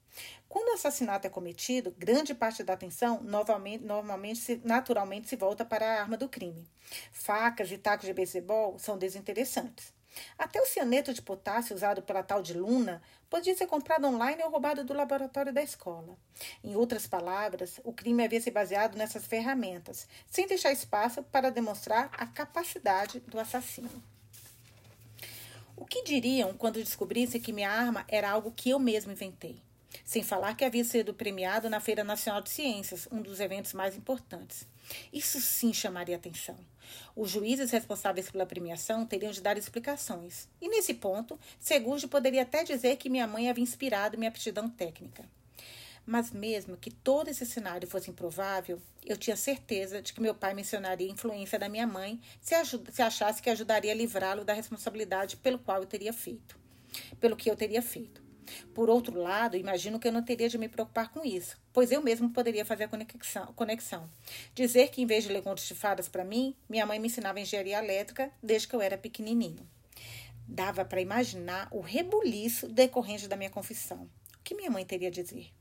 Quando 0.48 0.68
o 0.68 0.74
assassinato 0.74 1.26
é 1.26 1.30
cometido, 1.30 1.94
grande 1.96 2.34
parte 2.34 2.62
da 2.62 2.74
atenção 2.74 3.22
novamente, 3.22 3.84
normalmente 3.84 4.60
naturalmente 4.64 5.28
se 5.28 5.36
volta 5.36 5.64
para 5.64 5.86
a 5.86 6.00
arma 6.00 6.16
do 6.16 6.28
crime. 6.28 6.68
Facas 7.12 7.72
e 7.72 7.78
tacos 7.78 8.06
de 8.06 8.12
beisebol 8.12 8.78
são 8.78 8.98
desinteressantes. 8.98 9.92
Até 10.38 10.60
o 10.60 10.66
cianeto 10.66 11.12
de 11.12 11.22
potássio 11.22 11.74
usado 11.74 12.02
pela 12.02 12.22
tal 12.22 12.42
de 12.42 12.54
Luna 12.54 13.02
podia 13.28 13.54
ser 13.54 13.66
comprado 13.66 14.06
online 14.06 14.42
ou 14.42 14.50
roubado 14.50 14.84
do 14.84 14.94
laboratório 14.94 15.52
da 15.52 15.62
escola. 15.62 16.16
Em 16.62 16.74
outras 16.76 17.06
palavras, 17.06 17.80
o 17.84 17.92
crime 17.92 18.24
havia 18.24 18.40
se 18.40 18.50
baseado 18.50 18.96
nessas 18.96 19.26
ferramentas, 19.26 20.08
sem 20.30 20.46
deixar 20.46 20.72
espaço 20.72 21.22
para 21.22 21.50
demonstrar 21.50 22.10
a 22.16 22.26
capacidade 22.26 23.20
do 23.20 23.38
assassino. 23.38 24.02
O 25.76 25.84
que 25.84 26.02
diriam 26.02 26.54
quando 26.54 26.82
descobrissem 26.82 27.40
que 27.40 27.52
minha 27.52 27.70
arma 27.70 28.04
era 28.08 28.30
algo 28.30 28.50
que 28.50 28.70
eu 28.70 28.78
mesmo 28.78 29.12
inventei? 29.12 29.62
Sem 30.04 30.22
falar 30.22 30.56
que 30.56 30.64
havia 30.64 30.84
sido 30.84 31.14
premiado 31.14 31.70
na 31.70 31.80
Feira 31.80 32.02
Nacional 32.02 32.42
de 32.42 32.50
Ciências, 32.50 33.06
um 33.12 33.22
dos 33.22 33.40
eventos 33.40 33.72
mais 33.72 33.96
importantes. 33.96 34.66
Isso 35.12 35.40
sim 35.40 35.72
chamaria 35.72 36.16
atenção. 36.16 36.56
Os 37.14 37.30
juízes 37.30 37.70
responsáveis 37.70 38.30
pela 38.30 38.46
premiação 38.46 39.04
teriam 39.04 39.32
de 39.32 39.40
dar 39.40 39.58
explicações. 39.58 40.48
E 40.60 40.68
nesse 40.68 40.94
ponto, 40.94 41.38
Segurge 41.58 42.06
poderia 42.06 42.42
até 42.42 42.64
dizer 42.64 42.96
que 42.96 43.10
minha 43.10 43.26
mãe 43.26 43.48
havia 43.48 43.62
inspirado 43.62 44.16
minha 44.16 44.30
aptidão 44.30 44.68
técnica. 44.68 45.24
Mas 46.06 46.30
mesmo 46.30 46.76
que 46.76 46.90
todo 46.90 47.28
esse 47.28 47.44
cenário 47.44 47.86
fosse 47.86 48.10
improvável, 48.10 48.80
eu 49.04 49.16
tinha 49.16 49.36
certeza 49.36 50.00
de 50.00 50.14
que 50.14 50.22
meu 50.22 50.34
pai 50.34 50.54
mencionaria 50.54 51.06
a 51.06 51.12
influência 51.12 51.58
da 51.58 51.68
minha 51.68 51.86
mãe 51.86 52.18
se, 52.40 52.54
se 52.90 53.02
achasse 53.02 53.42
que 53.42 53.50
ajudaria 53.50 53.92
a 53.92 53.94
livrá-lo 53.94 54.42
da 54.42 54.54
responsabilidade 54.54 55.36
pelo 55.36 55.58
qual 55.58 55.82
eu 55.82 55.86
teria 55.86 56.12
feito. 56.12 56.58
Pelo 57.20 57.36
que 57.36 57.50
eu 57.50 57.56
teria 57.56 57.82
feito. 57.82 58.27
Por 58.74 58.88
outro 58.88 59.20
lado, 59.20 59.56
imagino 59.56 59.98
que 59.98 60.08
eu 60.08 60.12
não 60.12 60.22
teria 60.22 60.48
de 60.48 60.58
me 60.58 60.68
preocupar 60.68 61.10
com 61.10 61.24
isso, 61.24 61.56
pois 61.72 61.90
eu 61.90 62.02
mesmo 62.02 62.30
poderia 62.30 62.64
fazer 62.64 62.84
a 62.84 62.88
conexão. 62.88 63.52
conexão. 63.54 64.10
Dizer 64.54 64.88
que, 64.88 65.02
em 65.02 65.06
vez 65.06 65.24
de 65.24 65.32
ler 65.32 65.42
contos 65.42 65.66
de 65.66 65.74
fadas 65.74 66.08
para 66.08 66.24
mim, 66.24 66.54
minha 66.68 66.86
mãe 66.86 66.98
me 66.98 67.08
ensinava 67.08 67.40
engenharia 67.40 67.78
elétrica 67.78 68.30
desde 68.42 68.68
que 68.68 68.74
eu 68.74 68.80
era 68.80 68.98
pequenininho. 68.98 69.68
Dava 70.46 70.84
para 70.84 71.00
imaginar 71.00 71.68
o 71.70 71.80
rebuliço 71.80 72.68
decorrente 72.68 73.28
da 73.28 73.36
minha 73.36 73.50
confissão. 73.50 74.08
O 74.38 74.42
que 74.42 74.54
minha 74.54 74.70
mãe 74.70 74.84
teria 74.84 75.08
a 75.08 75.10
dizer? 75.10 75.52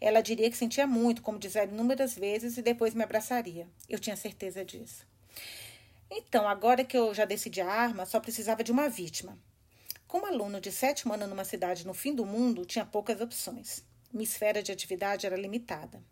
Ela 0.00 0.20
diria 0.20 0.50
que 0.50 0.56
sentia 0.56 0.86
muito, 0.86 1.22
como 1.22 1.38
dizer 1.38 1.68
inúmeras 1.68 2.14
vezes, 2.14 2.56
e 2.56 2.62
depois 2.62 2.92
me 2.92 3.04
abraçaria. 3.04 3.68
Eu 3.88 4.00
tinha 4.00 4.16
certeza 4.16 4.64
disso. 4.64 5.06
Então, 6.10 6.46
agora 6.46 6.84
que 6.84 6.96
eu 6.96 7.14
já 7.14 7.24
decidi 7.24 7.60
a 7.60 7.70
arma, 7.70 8.04
só 8.04 8.20
precisava 8.20 8.62
de 8.62 8.72
uma 8.72 8.88
vítima. 8.88 9.38
Como 10.12 10.26
aluno 10.26 10.60
de 10.60 10.70
sétimo 10.70 11.14
ano 11.14 11.26
numa 11.26 11.42
cidade 11.42 11.86
no 11.86 11.94
fim 11.94 12.14
do 12.14 12.26
mundo, 12.26 12.66
tinha 12.66 12.84
poucas 12.84 13.18
opções. 13.22 13.82
Minha 14.12 14.24
esfera 14.24 14.62
de 14.62 14.70
atividade 14.70 15.24
era 15.24 15.38
limitada. 15.38 16.02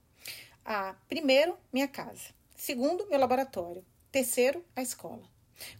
A, 0.64 0.94
primeiro, 1.06 1.58
minha 1.70 1.86
casa. 1.86 2.28
Segundo, 2.56 3.06
meu 3.10 3.20
laboratório. 3.20 3.84
Terceiro, 4.10 4.64
a 4.74 4.80
escola. 4.80 5.28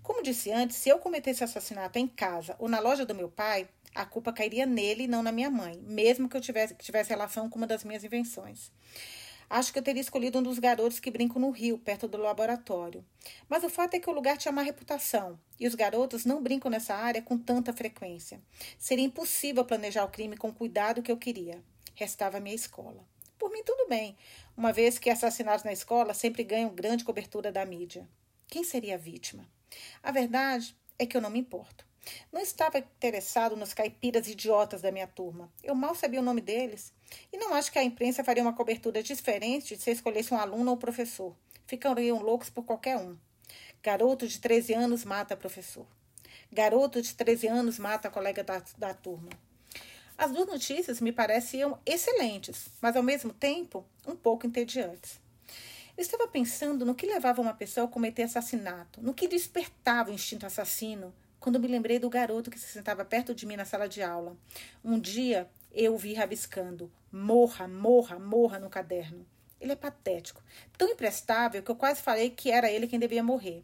Como 0.03 0.23
disse 0.23 0.53
antes, 0.53 0.77
se 0.77 0.91
eu 0.91 0.99
cometesse 0.99 1.43
assassinato 1.43 1.99
em 1.99 2.07
casa 2.07 2.55
ou 2.59 2.69
na 2.69 2.79
loja 2.79 3.07
do 3.07 3.15
meu 3.15 3.31
pai, 3.31 3.67
a 3.95 4.05
culpa 4.05 4.35
cairia 4.35 4.67
nele 4.67 5.05
e 5.05 5.09
não 5.09 5.23
na 5.23 5.33
minha 5.33 5.49
mãe, 5.49 5.79
mesmo 5.79 6.29
que 6.29 6.37
eu 6.37 6.43
tivesse, 6.43 6.75
que 6.75 6.85
tivesse 6.85 7.09
relação 7.09 7.49
com 7.49 7.57
uma 7.57 7.67
das 7.67 7.85
minhas 7.85 8.05
invenções. 8.05 8.71
Acho 9.51 9.73
que 9.73 9.81
eu 9.81 9.83
teria 9.83 10.01
escolhido 10.01 10.39
um 10.39 10.43
dos 10.45 10.61
garotos 10.61 11.01
que 11.01 11.11
brincam 11.11 11.43
no 11.43 11.51
rio, 11.51 11.77
perto 11.77 12.07
do 12.07 12.17
laboratório. 12.17 13.05
Mas 13.49 13.65
o 13.65 13.69
fato 13.69 13.95
é 13.95 13.99
que 13.99 14.09
o 14.09 14.13
lugar 14.13 14.39
tinha 14.39 14.53
má 14.53 14.63
reputação, 14.63 15.37
e 15.59 15.67
os 15.67 15.75
garotos 15.75 16.25
não 16.25 16.41
brincam 16.41 16.71
nessa 16.71 16.95
área 16.95 17.21
com 17.21 17.37
tanta 17.37 17.73
frequência. 17.73 18.41
Seria 18.79 19.05
impossível 19.05 19.65
planejar 19.65 20.05
o 20.05 20.09
crime 20.09 20.37
com 20.37 20.51
o 20.51 20.55
cuidado 20.55 21.03
que 21.03 21.11
eu 21.11 21.17
queria. 21.17 21.61
Restava 21.97 22.37
a 22.37 22.41
minha 22.41 22.55
escola. 22.55 23.05
Por 23.37 23.51
mim, 23.51 23.65
tudo 23.65 23.89
bem, 23.89 24.17
uma 24.57 24.73
vez 24.73 25.01
que 25.01 25.11
assassinatos 25.11 25.65
na 25.65 25.73
escola 25.73 26.15
sempre 26.15 26.45
ganham 26.45 26.73
grande 26.73 27.03
cobertura 27.03 27.51
da 27.51 27.67
mídia. 27.67 28.09
Quem 28.47 28.63
seria 28.63 28.95
a 28.95 28.99
vítima? 28.99 29.49
A 30.01 30.13
verdade 30.13 30.77
é 30.97 31.05
que 31.05 31.17
eu 31.17 31.21
não 31.21 31.31
me 31.31 31.41
importo. 31.41 31.85
Não 32.33 32.41
estava 32.41 32.79
interessado 32.79 33.57
nos 33.57 33.75
caipiras 33.75 34.29
idiotas 34.29 34.83
da 34.83 34.93
minha 34.93 35.07
turma. 35.07 35.53
Eu 35.63 35.75
mal 35.75 35.95
sabia 35.95 36.21
o 36.21 36.25
nome 36.25 36.41
deles. 36.41 36.93
E 37.33 37.39
não 37.39 37.55
acho 37.55 37.73
que 37.73 37.79
a 37.79 37.85
imprensa 37.85 38.25
faria 38.25 38.43
uma 38.43 38.53
cobertura 38.53 39.03
diferente 39.03 39.77
se 39.77 39.91
escolhesse 39.91 40.33
um 40.33 40.39
aluno 40.39 40.71
ou 40.71 40.77
professor. 40.77 41.35
Ficariam 41.67 42.21
loucos 42.21 42.51
por 42.51 42.65
qualquer 42.65 42.97
um. 42.97 43.17
Garoto 43.83 44.27
de 44.27 44.39
13 44.39 44.75
anos 44.75 45.05
mata 45.05 45.37
professor. 45.37 45.87
Garoto 46.53 47.01
de 47.01 47.15
13 47.15 47.47
anos 47.47 47.79
mata 47.79 48.11
colega 48.11 48.43
da, 48.43 48.63
da 48.77 48.93
turma. 48.93 49.31
As 50.19 50.33
duas 50.33 50.47
notícias 50.47 51.01
me 51.01 51.13
pareciam 51.13 51.79
excelentes, 51.87 52.69
mas 52.81 52.95
ao 52.95 53.03
mesmo 53.03 53.33
tempo 53.33 53.87
um 54.07 54.15
pouco 54.15 54.47
entediantes. 54.47 55.19
Eu 55.97 56.03
estava 56.03 56.29
pensando 56.29 56.85
no 56.85 56.95
que 56.95 57.07
levava 57.07 57.41
uma 57.41 57.55
pessoa 57.55 57.87
a 57.87 57.91
cometer 57.91 58.25
assassinato, 58.25 59.01
no 59.01 59.15
que 59.15 59.29
despertava 59.29 60.11
o 60.11 60.15
instinto 60.15 60.45
assassino, 60.45 61.15
quando 61.39 61.59
me 61.59 61.69
lembrei 61.69 61.99
do 61.99 62.11
garoto 62.11 62.51
que 62.51 62.59
se 62.59 62.69
sentava 62.69 63.05
perto 63.05 63.35
de 63.35 63.47
mim 63.47 63.57
na 63.57 63.65
sala 63.65 63.89
de 63.89 64.03
aula. 64.03 64.37
Um 64.85 64.99
dia 64.99 65.49
eu 65.73 65.97
vi 65.97 66.15
rabiscando: 66.15 66.91
morra, 67.11 67.67
morra, 67.67 68.19
morra 68.19 68.59
no 68.59 68.71
caderno. 68.71 69.27
Ele 69.61 69.73
é 69.73 69.77
patético, 69.77 70.43
tão 70.79 70.89
imprestável 70.89 71.63
que 71.63 71.71
eu 71.71 71.77
quase 71.77 72.01
falei 72.01 72.31
que 72.31 72.51
era 72.51 72.71
ele 72.71 72.87
quem 72.87 72.99
devia 72.99 73.23
morrer. 73.23 73.63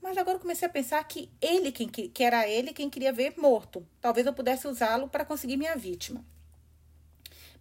Mas 0.00 0.16
agora 0.16 0.38
comecei 0.38 0.66
a 0.66 0.70
pensar 0.70 1.02
que 1.04 1.30
ele 1.40 1.70
quem 1.70 1.88
que 1.88 2.24
era 2.24 2.48
ele 2.48 2.72
quem 2.72 2.88
queria 2.88 3.12
ver 3.12 3.34
morto. 3.36 3.86
Talvez 4.00 4.26
eu 4.26 4.32
pudesse 4.32 4.66
usá-lo 4.66 5.08
para 5.08 5.24
conseguir 5.24 5.56
minha 5.56 5.76
vítima. 5.76 6.24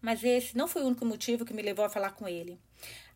Mas 0.02 0.24
esse 0.24 0.56
não 0.56 0.68
foi 0.68 0.82
o 0.82 0.86
único 0.86 1.06
motivo 1.06 1.44
que 1.44 1.54
me 1.54 1.62
levou 1.62 1.84
a 1.84 1.90
falar 1.90 2.12
com 2.12 2.28
ele. 2.28 2.58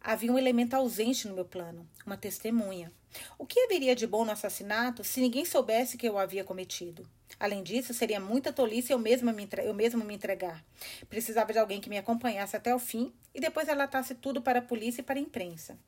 Havia 0.06 0.34
um 0.34 0.38
elemento 0.38 0.74
ausente 0.74 1.30
no 1.30 1.34
meu 1.34 1.46
plano, 1.46 1.88
uma 2.06 2.18
testemunha. 2.18 2.92
O 3.38 3.46
que 3.46 3.58
haveria 3.62 3.96
de 3.96 4.06
bom 4.06 4.26
no 4.26 4.32
assassinato 4.32 5.02
se 5.02 5.22
ninguém 5.22 5.46
soubesse 5.46 5.98
que 5.98 6.06
eu 6.06 6.18
havia 6.18 6.44
cometido? 6.44 7.08
Além 7.40 7.64
disso, 7.64 7.94
seria 7.94 8.20
muita 8.20 8.52
tolice 8.52 8.92
eu 8.92 9.00
mesma 9.00 9.32
me, 9.32 9.48
eu 9.64 9.74
mesma 9.74 10.04
me 10.04 10.14
entregar. 10.14 10.62
Precisava 11.08 11.54
de 11.54 11.60
alguém 11.60 11.80
que 11.80 11.90
me 11.90 11.98
acompanhasse 11.98 12.54
até 12.54 12.76
o 12.76 12.80
fim 12.80 13.14
e 13.34 13.40
depois 13.40 13.66
relatasse 13.66 14.14
tudo 14.14 14.42
para 14.42 14.60
a 14.60 14.62
polícia 14.62 15.00
e 15.00 15.06
para 15.06 15.18
a 15.18 15.22
imprensa. 15.22 15.80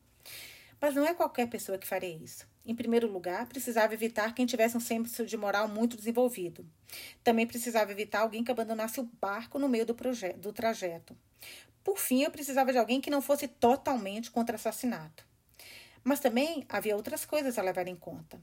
Mas 0.80 0.96
não 0.96 1.06
é 1.06 1.14
qualquer 1.14 1.50
pessoa 1.50 1.78
que 1.78 1.86
faria 1.86 2.16
isso. 2.16 2.48
Em 2.66 2.74
primeiro 2.74 3.12
lugar, 3.12 3.46
precisava 3.48 3.94
evitar 3.94 4.34
quem 4.34 4.46
tivesse 4.46 4.78
um 4.78 4.80
senso 4.80 5.26
de 5.26 5.36
moral 5.36 5.68
muito 5.68 5.98
desenvolvido. 5.98 6.66
Também 7.22 7.46
precisava 7.46 7.92
evitar 7.92 8.22
alguém 8.22 8.46
que 8.46 8.52
abandonasse 8.52 8.98
o 9.02 9.10
barco 9.20 9.60
no 9.60 9.68
meio 9.68 9.86
do, 9.86 9.96
do 10.38 10.54
trajeto. 10.54 11.18
Por 11.86 12.00
fim, 12.00 12.24
eu 12.24 12.32
precisava 12.32 12.72
de 12.72 12.80
alguém 12.80 13.00
que 13.00 13.12
não 13.12 13.22
fosse 13.22 13.48
totalmente 13.48 14.32
contra 14.32 14.56
assassinato. 14.56 15.24
Mas 16.04 16.20
também 16.20 16.66
havia 16.68 16.96
outras 16.96 17.26
coisas 17.26 17.60
a 17.60 17.62
levar 17.62 17.88
em 17.88 17.96
conta. 17.96 18.42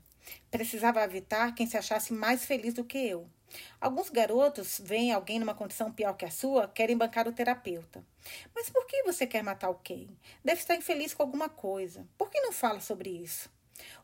Precisava 0.48 1.02
evitar 1.02 1.52
quem 1.52 1.66
se 1.66 1.76
achasse 1.76 2.12
mais 2.12 2.44
feliz 2.44 2.72
do 2.72 2.84
que 2.84 2.96
eu. 2.96 3.28
Alguns 3.80 4.10
garotos 4.10 4.80
veem 4.84 5.10
alguém 5.10 5.40
numa 5.40 5.56
condição 5.56 5.90
pior 5.90 6.12
que 6.16 6.24
a 6.24 6.30
sua, 6.30 6.68
querem 6.68 6.96
bancar 6.96 7.26
o 7.26 7.32
terapeuta. 7.32 8.06
Mas 8.54 8.70
por 8.70 8.86
que 8.86 9.02
você 9.02 9.26
quer 9.26 9.42
matar 9.42 9.70
o? 9.70 9.80
Deve 10.44 10.60
estar 10.60 10.76
infeliz 10.76 11.12
com 11.12 11.24
alguma 11.24 11.48
coisa. 11.48 12.06
Por 12.16 12.30
que 12.30 12.40
não 12.40 12.52
fala 12.52 12.78
sobre 12.78 13.10
isso? 13.10 13.50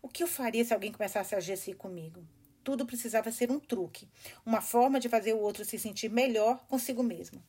O 0.03 0.09
que 0.09 0.25
eu 0.25 0.27
faria 0.27 0.65
se 0.65 0.75
alguém 0.75 0.91
começasse 0.91 1.37
a 1.37 1.39
agir 1.39 1.53
assim 1.53 1.75
comigo? 1.75 2.27
Tudo 2.65 2.85
precisava 2.85 3.31
ser 3.31 3.53
um 3.53 3.61
truque, 3.61 4.09
uma 4.45 4.61
forma 4.61 4.99
de 4.99 5.09
fazer 5.09 5.33
o 5.33 5.39
outro 5.39 5.65
se 5.65 5.79
sentir 5.79 6.11
melhor 6.11 6.59
consigo 6.67 7.05
mesmo. 7.05 7.41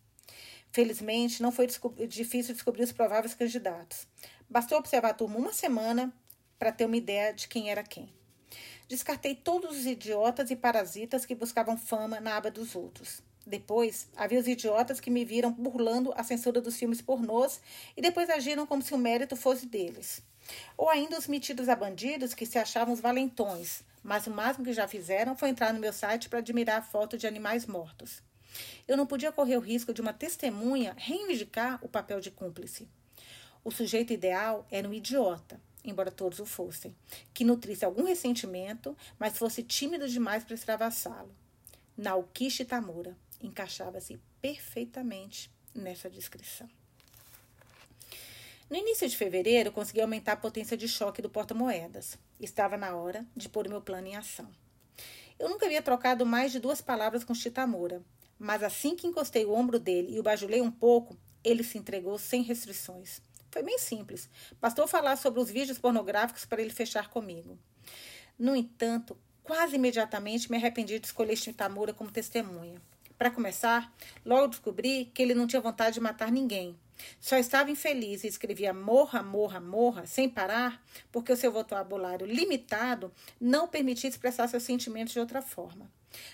Felizmente, 0.72 1.42
não 1.42 1.52
foi 1.52 1.68
difícil 2.08 2.54
descobrir 2.54 2.84
os 2.84 2.92
prováveis 2.92 3.34
candidatos. 3.34 4.08
Bastou 4.50 4.78
observar 4.78 5.10
a 5.10 5.14
turma 5.14 5.38
uma 5.38 5.54
semana 5.54 6.14
para 6.58 6.72
ter 6.72 6.86
uma 6.86 6.98
ideia 6.98 7.34
de 7.34 7.48
quem 7.48 7.72
era 7.72 7.84
quem. 7.84 8.10
Descartei 8.88 9.36
todos 9.36 9.78
os 9.78 9.86
idiotas 9.86 10.50
e 10.52 10.56
parasitas 10.56 11.26
que 11.26 11.36
buscavam 11.36 11.78
fama 11.78 12.20
na 12.20 12.36
aba 12.38 12.50
dos 12.50 12.76
outros. 12.76 13.22
Depois, 13.46 14.08
havia 14.16 14.40
os 14.40 14.48
idiotas 14.48 15.00
que 15.00 15.10
me 15.10 15.26
viram 15.26 15.52
burlando 15.52 16.14
a 16.16 16.24
censura 16.24 16.62
dos 16.62 16.78
filmes 16.78 17.02
pornôs 17.02 17.62
e 17.98 18.02
depois 18.02 18.30
agiram 18.30 18.68
como 18.68 18.82
se 18.82 18.94
o 18.94 18.98
mérito 18.98 19.36
fosse 19.36 19.66
deles. 19.66 20.22
Ou 20.78 20.90
ainda 20.90 21.18
os 21.18 21.28
metidos 21.28 21.70
a 21.70 21.76
bandidos 21.76 22.34
que 22.34 22.46
se 22.46 22.60
achavam 22.60 22.94
os 22.94 23.00
valentões, 23.00 23.84
mas 24.04 24.28
o 24.28 24.32
máximo 24.32 24.66
que 24.66 24.74
já 24.74 24.88
fizeram 24.88 25.36
foi 25.36 25.50
entrar 25.50 25.74
no 25.74 25.80
meu 25.80 25.94
site 25.94 26.30
para 26.30 26.40
admirar 26.40 26.80
a 26.80 26.84
foto 26.84 27.18
de 27.18 27.28
animais 27.28 27.66
mortos. 27.66 28.22
Eu 28.88 28.98
não 28.98 29.06
podia 29.06 29.32
correr 29.32 29.58
o 29.58 29.62
risco 29.62 29.94
de 29.94 30.02
uma 30.02 30.14
testemunha 30.14 30.96
reivindicar 30.98 31.80
o 31.84 31.90
papel 31.90 32.20
de 32.20 32.32
cúmplice. 32.32 32.88
O 33.64 33.72
sujeito 33.72 34.14
ideal 34.14 34.66
era 34.72 34.88
um 34.88 34.94
idiota, 34.94 35.60
embora 35.84 36.12
todos 36.12 36.40
o 36.40 36.46
fossem, 36.46 36.96
que 37.34 37.44
nutrisse 37.44 37.86
algum 37.86 38.04
ressentimento, 38.04 38.96
mas 39.18 39.38
fosse 39.38 39.64
tímido 39.64 40.08
demais 40.08 40.44
para 40.44 40.56
extravassá-lo. 40.56 41.36
Naoki 41.98 42.50
Tamura 42.66 43.18
encaixava-se 43.42 44.20
perfeitamente 44.42 45.52
nessa 45.74 46.10
descrição. 46.10 46.70
No 48.70 48.78
início 48.78 49.10
de 49.10 49.18
fevereiro, 49.18 49.72
consegui 49.72 50.00
aumentar 50.00 50.34
a 50.34 50.38
potência 50.38 50.78
de 50.78 50.88
choque 50.88 51.22
do 51.22 51.30
porta-moedas. 51.30 52.18
Estava 52.40 52.78
na 52.78 52.96
hora 52.96 53.26
de 53.36 53.50
pôr 53.50 53.66
o 53.66 53.70
meu 53.70 53.82
plano 53.82 54.08
em 54.08 54.16
ação. 54.16 54.50
Eu 55.40 55.50
nunca 55.50 55.66
havia 55.66 55.82
trocado 55.82 56.26
mais 56.26 56.52
de 56.52 56.60
duas 56.60 56.80
palavras 56.80 57.24
com 57.24 57.34
Chitamura, 57.34 58.04
mas 58.40 58.64
assim 58.64 58.96
que 58.96 59.06
encostei 59.06 59.46
o 59.46 59.54
ombro 59.54 59.78
dele 59.78 60.16
e 60.16 60.20
o 60.20 60.24
bajulei 60.24 60.62
um 60.62 60.72
pouco, 60.72 61.18
ele 61.44 61.64
se 61.64 61.78
entregou 61.78 62.18
sem 62.18 62.42
restrições. 62.42 63.22
Foi 63.52 63.62
bem 63.62 63.78
simples. 63.78 64.30
Bastou 64.62 64.88
falar 64.88 65.18
sobre 65.18 65.40
os 65.40 65.50
vídeos 65.50 65.78
pornográficos 65.78 66.46
para 66.46 66.62
ele 66.62 66.72
fechar 66.72 67.10
comigo. 67.10 67.58
No 68.38 68.56
entanto, 68.56 69.18
quase 69.44 69.76
imediatamente 69.76 70.50
me 70.50 70.58
arrependi 70.58 71.00
de 71.00 71.08
escolher 71.08 71.36
Chitamura 71.36 71.94
como 71.94 72.12
testemunha. 72.12 72.82
Para 73.18 73.32
começar, 73.32 73.94
logo 74.24 74.48
descobri 74.48 75.12
que 75.14 75.22
ele 75.22 75.34
não 75.34 75.46
tinha 75.46 75.62
vontade 75.62 75.96
de 75.96 76.00
matar 76.00 76.32
ninguém. 76.32 76.80
Só 77.20 77.38
estava 77.38 77.72
infeliz 77.72 78.24
e 78.24 78.28
escrevia 78.28 78.74
morra, 78.74 79.22
morra, 79.22 79.60
morra, 79.60 80.06
sem 80.06 80.30
parar, 80.30 80.82
porque 81.12 81.32
o 81.32 81.36
seu 81.36 81.52
vocabulário 81.52 82.26
limitado 82.26 83.12
não 83.40 83.68
permitia 83.68 84.10
expressar 84.10 84.48
seus 84.48 84.64
sentimentos 84.64 85.14
de 85.14 85.20
outra 85.20 85.42
forma. 85.42 85.92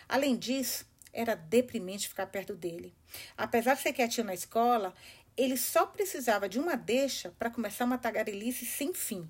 Além 0.08 0.36
disso, 0.36 0.86
era 1.16 1.36
deprimente 1.36 2.08
ficar 2.08 2.28
perto 2.28 2.54
dele. 2.54 2.94
Apesar 3.38 3.76
de 3.76 3.82
ser 3.82 3.94
quietinho 3.94 4.28
na 4.28 4.34
escola, 4.34 4.94
ele 5.38 5.58
só 5.58 5.86
precisava 5.86 6.48
de 6.48 6.60
uma 6.60 6.76
deixa 6.76 7.34
para 7.40 7.50
começar 7.50 7.86
uma 7.86 7.98
tagarelice 7.98 8.66
sem 8.66 8.94
fim. 8.94 9.28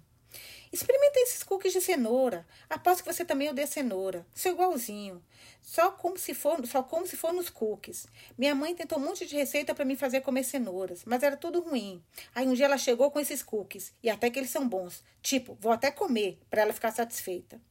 Experimente 0.72 1.20
esses 1.20 1.44
cookies 1.44 1.72
de 1.72 1.80
cenoura. 1.80 2.46
Aposto 2.70 3.04
que 3.04 3.14
você 3.14 3.24
também 3.24 3.50
odeia 3.50 3.68
cenoura. 3.68 4.26
Sou 4.34 4.52
igualzinho. 4.52 5.24
Só 5.62 5.92
como 5.92 6.18
se 6.18 6.34
for, 6.34 6.66
só 6.68 6.84
como 6.84 7.08
se 7.08 7.16
for 7.16 7.32
nos 7.32 7.50
cookies. 7.50 8.08
Minha 8.38 8.54
mãe 8.54 8.76
tentou 8.76 8.98
um 8.98 9.02
monte 9.02 9.26
de 9.26 9.36
receita 9.36 9.74
para 9.74 9.86
me 9.86 9.96
fazer 9.96 10.22
comer 10.22 10.44
cenouras, 10.44 11.04
mas 11.06 11.24
era 11.24 11.38
tudo 11.38 11.62
ruim. 11.62 12.04
Aí 12.34 12.46
um 12.46 12.54
dia 12.54 12.66
ela 12.66 12.78
chegou 12.78 13.10
com 13.10 13.20
esses 13.20 13.42
cookies 13.42 13.94
e 14.04 14.10
até 14.10 14.30
que 14.30 14.38
eles 14.38 14.50
são 14.50 14.68
bons. 14.68 15.04
Tipo, 15.22 15.58
vou 15.62 15.72
até 15.72 15.92
comer 15.92 16.40
para 16.50 16.64
ela 16.64 16.74
ficar 16.74 16.92
satisfeita. 16.92 17.62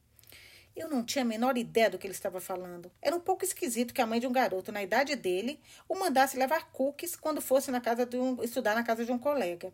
Eu 0.75 0.89
não 0.89 1.03
tinha 1.03 1.23
a 1.23 1.25
menor 1.25 1.57
ideia 1.57 1.89
do 1.89 1.97
que 1.97 2.05
ele 2.05 2.13
estava 2.13 2.41
falando. 2.41 2.91
Era 3.01 3.15
um 3.15 3.19
pouco 3.19 3.45
esquisito 3.45 3.93
que 3.93 4.01
a 4.01 4.05
mãe 4.05 4.19
de 4.19 4.27
um 4.27 4.31
garoto 4.31 4.71
na 4.71 4.83
idade 4.83 5.15
dele 5.15 5.59
o 5.87 5.95
mandasse 5.95 6.37
levar 6.37 6.71
cookies 6.71 7.15
quando 7.15 7.41
fosse 7.41 7.71
na 7.71 7.79
casa 7.79 8.05
de 8.05 8.17
um, 8.17 8.43
estudar 8.43 8.75
na 8.75 8.83
casa 8.83 9.05
de 9.05 9.11
um 9.11 9.17
colega. 9.17 9.73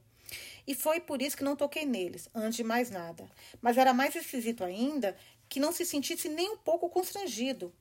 E 0.68 0.76
foi 0.76 1.00
por 1.00 1.22
isso 1.22 1.36
que 1.36 1.44
não 1.44 1.56
toquei 1.56 1.86
neles, 1.86 2.30
antes 2.34 2.56
de 2.56 2.64
mais 2.64 2.90
nada. 2.92 3.30
Mas 3.62 3.78
era 3.78 3.94
mais 3.94 4.16
esquisito 4.16 4.64
ainda 4.64 5.16
que 5.50 5.60
não 5.60 5.72
se 5.72 5.86
sentisse 5.86 6.30
nem 6.30 6.50
um 6.50 6.58
pouco 6.58 6.90
constrangido. 6.90 7.74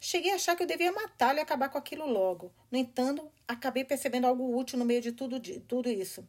Cheguei 0.00 0.32
a 0.32 0.36
achar 0.36 0.56
que 0.56 0.62
eu 0.62 0.66
devia 0.66 0.92
matá-lo 0.92 1.38
e 1.38 1.42
acabar 1.42 1.68
com 1.68 1.76
aquilo 1.76 2.06
logo. 2.06 2.50
No 2.70 2.78
entanto, 2.78 3.30
acabei 3.46 3.84
percebendo 3.84 4.26
algo 4.26 4.56
útil 4.56 4.78
no 4.78 4.84
meio 4.84 5.02
de 5.02 5.12
tudo, 5.12 5.38
de 5.38 5.60
tudo 5.60 5.90
isso. 5.90 6.26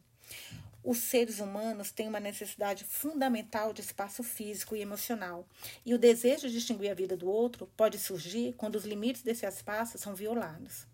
Os 0.82 0.98
seres 0.98 1.40
humanos 1.40 1.90
têm 1.90 2.08
uma 2.08 2.18
necessidade 2.18 2.84
fundamental 2.84 3.72
de 3.72 3.82
espaço 3.82 4.22
físico 4.22 4.74
e 4.74 4.80
emocional, 4.80 5.46
e 5.84 5.92
o 5.92 5.98
desejo 5.98 6.48
de 6.48 6.54
distinguir 6.54 6.90
a 6.90 6.94
vida 6.94 7.16
do 7.16 7.28
outro 7.28 7.70
pode 7.76 7.98
surgir 7.98 8.54
quando 8.56 8.76
os 8.76 8.84
limites 8.84 9.22
desse 9.22 9.46
espaço 9.46 9.98
são 9.98 10.14
violados. 10.14 10.86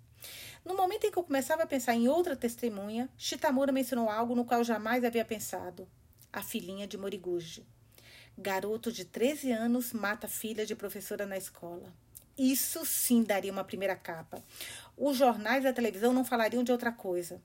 No 0.64 0.74
momento 0.74 1.06
em 1.06 1.10
que 1.12 1.18
eu 1.18 1.22
começava 1.22 1.62
a 1.62 1.66
pensar 1.66 1.94
em 1.94 2.08
outra 2.08 2.34
testemunha, 2.34 3.08
Shitamura 3.16 3.70
mencionou 3.70 4.10
algo 4.10 4.34
no 4.34 4.44
qual 4.44 4.64
jamais 4.64 5.04
havia 5.04 5.24
pensado: 5.24 5.88
a 6.32 6.42
filhinha 6.42 6.86
de 6.86 6.98
Moriguchi. 6.98 7.64
Garoto 8.36 8.90
de 8.90 9.04
13 9.04 9.52
anos 9.52 9.92
mata 9.92 10.26
filha 10.26 10.66
de 10.66 10.74
professora 10.74 11.24
na 11.24 11.36
escola. 11.36 11.94
Isso 12.38 12.84
sim 12.84 13.22
daria 13.22 13.50
uma 13.50 13.64
primeira 13.64 13.96
capa. 13.96 14.44
Os 14.94 15.16
jornais 15.16 15.64
e 15.64 15.68
a 15.68 15.72
televisão 15.72 16.12
não 16.12 16.22
falariam 16.22 16.62
de 16.62 16.70
outra 16.70 16.92
coisa. 16.92 17.40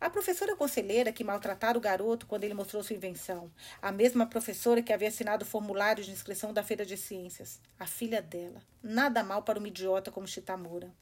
A 0.00 0.08
professora 0.08 0.54
conselheira 0.54 1.12
que 1.12 1.24
maltratara 1.24 1.76
o 1.76 1.80
garoto 1.80 2.26
quando 2.26 2.44
ele 2.44 2.54
mostrou 2.54 2.80
sua 2.80 2.94
invenção. 2.94 3.50
A 3.82 3.90
mesma 3.90 4.24
professora 4.24 4.82
que 4.82 4.92
havia 4.92 5.08
assinado 5.08 5.44
o 5.44 5.48
formulário 5.48 6.04
de 6.04 6.12
inscrição 6.12 6.52
da 6.52 6.62
Feira 6.62 6.86
de 6.86 6.96
Ciências. 6.96 7.60
A 7.76 7.86
filha 7.86 8.22
dela. 8.22 8.62
Nada 8.80 9.24
mal 9.24 9.42
para 9.42 9.58
uma 9.58 9.66
idiota 9.66 10.12
como 10.12 10.28
Chitamura. 10.28 10.94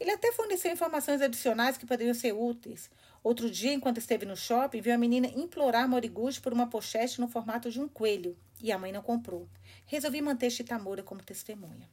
Ele 0.00 0.10
até 0.10 0.32
forneceu 0.32 0.72
informações 0.72 1.20
adicionais 1.20 1.76
que 1.76 1.84
poderiam 1.84 2.14
ser 2.14 2.32
úteis. 2.32 2.90
Outro 3.22 3.50
dia, 3.50 3.74
enquanto 3.74 3.98
esteve 3.98 4.24
no 4.24 4.34
shopping, 4.34 4.80
viu 4.80 4.94
a 4.94 4.98
menina 4.98 5.26
implorar 5.26 5.86
Moriguchi 5.86 6.40
por 6.40 6.54
uma 6.54 6.70
pochete 6.70 7.20
no 7.20 7.28
formato 7.28 7.70
de 7.70 7.80
um 7.80 7.86
coelho. 7.86 8.34
E 8.62 8.72
a 8.72 8.78
mãe 8.78 8.92
não 8.92 9.02
comprou. 9.02 9.46
Resolvi 9.84 10.22
manter 10.22 10.48
Chitamura 10.48 11.02
como 11.02 11.22
testemunha. 11.22 11.86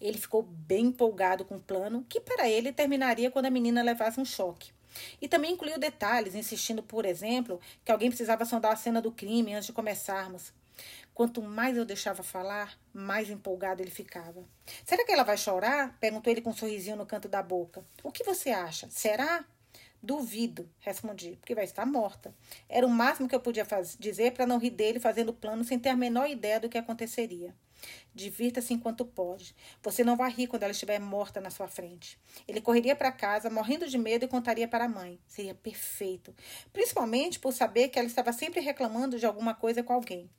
Ele 0.00 0.18
ficou 0.18 0.42
bem 0.42 0.86
empolgado 0.86 1.44
com 1.44 1.56
o 1.56 1.60
plano, 1.60 2.04
que 2.08 2.20
para 2.20 2.48
ele 2.48 2.72
terminaria 2.72 3.30
quando 3.30 3.46
a 3.46 3.50
menina 3.50 3.82
levasse 3.82 4.20
um 4.20 4.24
choque. 4.24 4.72
E 5.20 5.28
também 5.28 5.52
incluiu 5.52 5.78
detalhes, 5.78 6.34
insistindo, 6.34 6.82
por 6.82 7.04
exemplo, 7.04 7.60
que 7.84 7.92
alguém 7.92 8.08
precisava 8.08 8.44
sondar 8.44 8.72
a 8.72 8.76
cena 8.76 9.00
do 9.00 9.12
crime 9.12 9.54
antes 9.54 9.66
de 9.66 9.72
começarmos. 9.72 10.52
Quanto 11.14 11.42
mais 11.42 11.76
eu 11.76 11.84
deixava 11.84 12.22
falar, 12.22 12.78
mais 12.92 13.30
empolgado 13.30 13.82
ele 13.82 13.90
ficava. 13.90 14.44
Será 14.84 15.04
que 15.04 15.12
ela 15.12 15.22
vai 15.22 15.38
chorar? 15.38 15.96
perguntou 15.98 16.30
ele 16.30 16.42
com 16.42 16.50
um 16.50 16.56
sorrisinho 16.56 16.96
no 16.96 17.06
canto 17.06 17.28
da 17.28 17.42
boca. 17.42 17.82
O 18.02 18.12
que 18.12 18.22
você 18.22 18.50
acha? 18.50 18.88
Será? 18.90 19.44
Duvido, 20.02 20.68
respondi, 20.78 21.36
porque 21.40 21.54
vai 21.54 21.64
estar 21.64 21.86
morta. 21.86 22.34
Era 22.68 22.86
o 22.86 22.90
máximo 22.90 23.28
que 23.28 23.34
eu 23.34 23.40
podia 23.40 23.64
fazer, 23.64 23.96
dizer 23.98 24.32
para 24.32 24.46
não 24.46 24.58
rir 24.58 24.70
dele 24.70 25.00
fazendo 25.00 25.32
plano 25.32 25.64
sem 25.64 25.78
ter 25.78 25.88
a 25.88 25.96
menor 25.96 26.28
ideia 26.28 26.60
do 26.60 26.68
que 26.68 26.76
aconteceria. 26.76 27.54
Divirta-se 28.14 28.72
enquanto 28.72 29.04
pode. 29.04 29.54
Você 29.82 30.02
não 30.02 30.16
vai 30.16 30.30
rir 30.30 30.46
quando 30.46 30.62
ela 30.62 30.72
estiver 30.72 30.98
morta 30.98 31.40
na 31.40 31.50
sua 31.50 31.68
frente. 31.68 32.18
Ele 32.46 32.60
correria 32.60 32.96
para 32.96 33.12
casa, 33.12 33.50
morrendo 33.50 33.88
de 33.88 33.98
medo, 33.98 34.24
e 34.24 34.28
contaria 34.28 34.66
para 34.66 34.84
a 34.84 34.88
mãe. 34.88 35.18
Seria 35.26 35.54
perfeito. 35.54 36.34
Principalmente 36.72 37.38
por 37.38 37.52
saber 37.52 37.88
que 37.88 37.98
ela 37.98 38.08
estava 38.08 38.32
sempre 38.32 38.60
reclamando 38.60 39.18
de 39.18 39.26
alguma 39.26 39.54
coisa 39.54 39.82
com 39.82 39.92
alguém. 39.92 40.30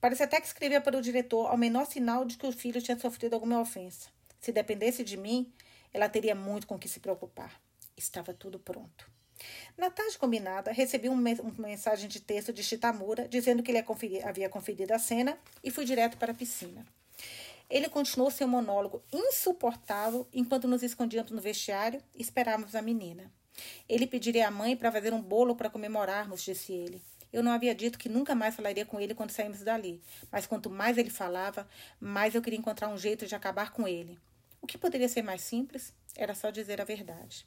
Parece 0.00 0.22
até 0.22 0.40
que 0.40 0.46
escrevia 0.46 0.80
para 0.80 0.96
o 0.96 1.02
diretor 1.02 1.46
ao 1.46 1.56
menor 1.56 1.86
sinal 1.86 2.24
de 2.24 2.36
que 2.36 2.46
o 2.46 2.52
filho 2.52 2.80
tinha 2.80 2.98
sofrido 2.98 3.34
alguma 3.34 3.60
ofensa. 3.60 4.08
Se 4.40 4.52
dependesse 4.52 5.02
de 5.02 5.16
mim, 5.16 5.52
ela 5.92 6.08
teria 6.08 6.34
muito 6.34 6.66
com 6.66 6.78
que 6.78 6.88
se 6.88 7.00
preocupar. 7.00 7.60
Estava 7.96 8.32
tudo 8.32 8.58
pronto. 8.58 9.10
Na 9.76 9.90
tarde 9.90 10.18
combinada, 10.18 10.72
recebi 10.72 11.08
uma 11.08 11.20
mensagem 11.58 12.08
de 12.08 12.20
texto 12.20 12.52
de 12.52 12.62
Chitamura 12.62 13.28
dizendo 13.28 13.62
que 13.62 13.70
ele 13.70 13.84
havia 14.24 14.48
conferido 14.48 14.92
a 14.92 14.98
cena 14.98 15.38
e 15.62 15.70
fui 15.70 15.84
direto 15.84 16.16
para 16.16 16.32
a 16.32 16.34
piscina. 16.34 16.86
Ele 17.68 17.88
continuou 17.88 18.30
seu 18.30 18.46
monólogo 18.46 19.02
insuportável 19.12 20.26
enquanto 20.32 20.68
nos 20.68 20.82
escondíamos 20.82 21.32
no 21.32 21.40
vestiário 21.40 22.00
e 22.14 22.22
esperávamos 22.22 22.74
a 22.74 22.82
menina. 22.82 23.32
Ele 23.88 24.06
pediria 24.06 24.48
à 24.48 24.50
mãe 24.50 24.76
para 24.76 24.92
fazer 24.92 25.12
um 25.12 25.20
bolo 25.20 25.56
para 25.56 25.70
comemorarmos, 25.70 26.42
disse 26.42 26.72
ele. 26.72 27.02
Eu 27.32 27.42
não 27.42 27.52
havia 27.52 27.74
dito 27.74 27.98
que 27.98 28.08
nunca 28.08 28.34
mais 28.34 28.54
falaria 28.54 28.86
com 28.86 29.00
ele 29.00 29.14
quando 29.14 29.30
saímos 29.30 29.60
dali, 29.60 30.00
mas 30.30 30.46
quanto 30.46 30.70
mais 30.70 30.96
ele 30.96 31.10
falava, 31.10 31.68
mais 32.00 32.34
eu 32.34 32.42
queria 32.42 32.58
encontrar 32.58 32.88
um 32.88 32.96
jeito 32.96 33.26
de 33.26 33.34
acabar 33.34 33.72
com 33.72 33.86
ele. 33.88 34.18
O 34.60 34.66
que 34.66 34.78
poderia 34.78 35.08
ser 35.08 35.22
mais 35.22 35.42
simples? 35.42 35.92
Era 36.14 36.34
só 36.34 36.50
dizer 36.50 36.80
a 36.80 36.84
verdade. 36.84 37.46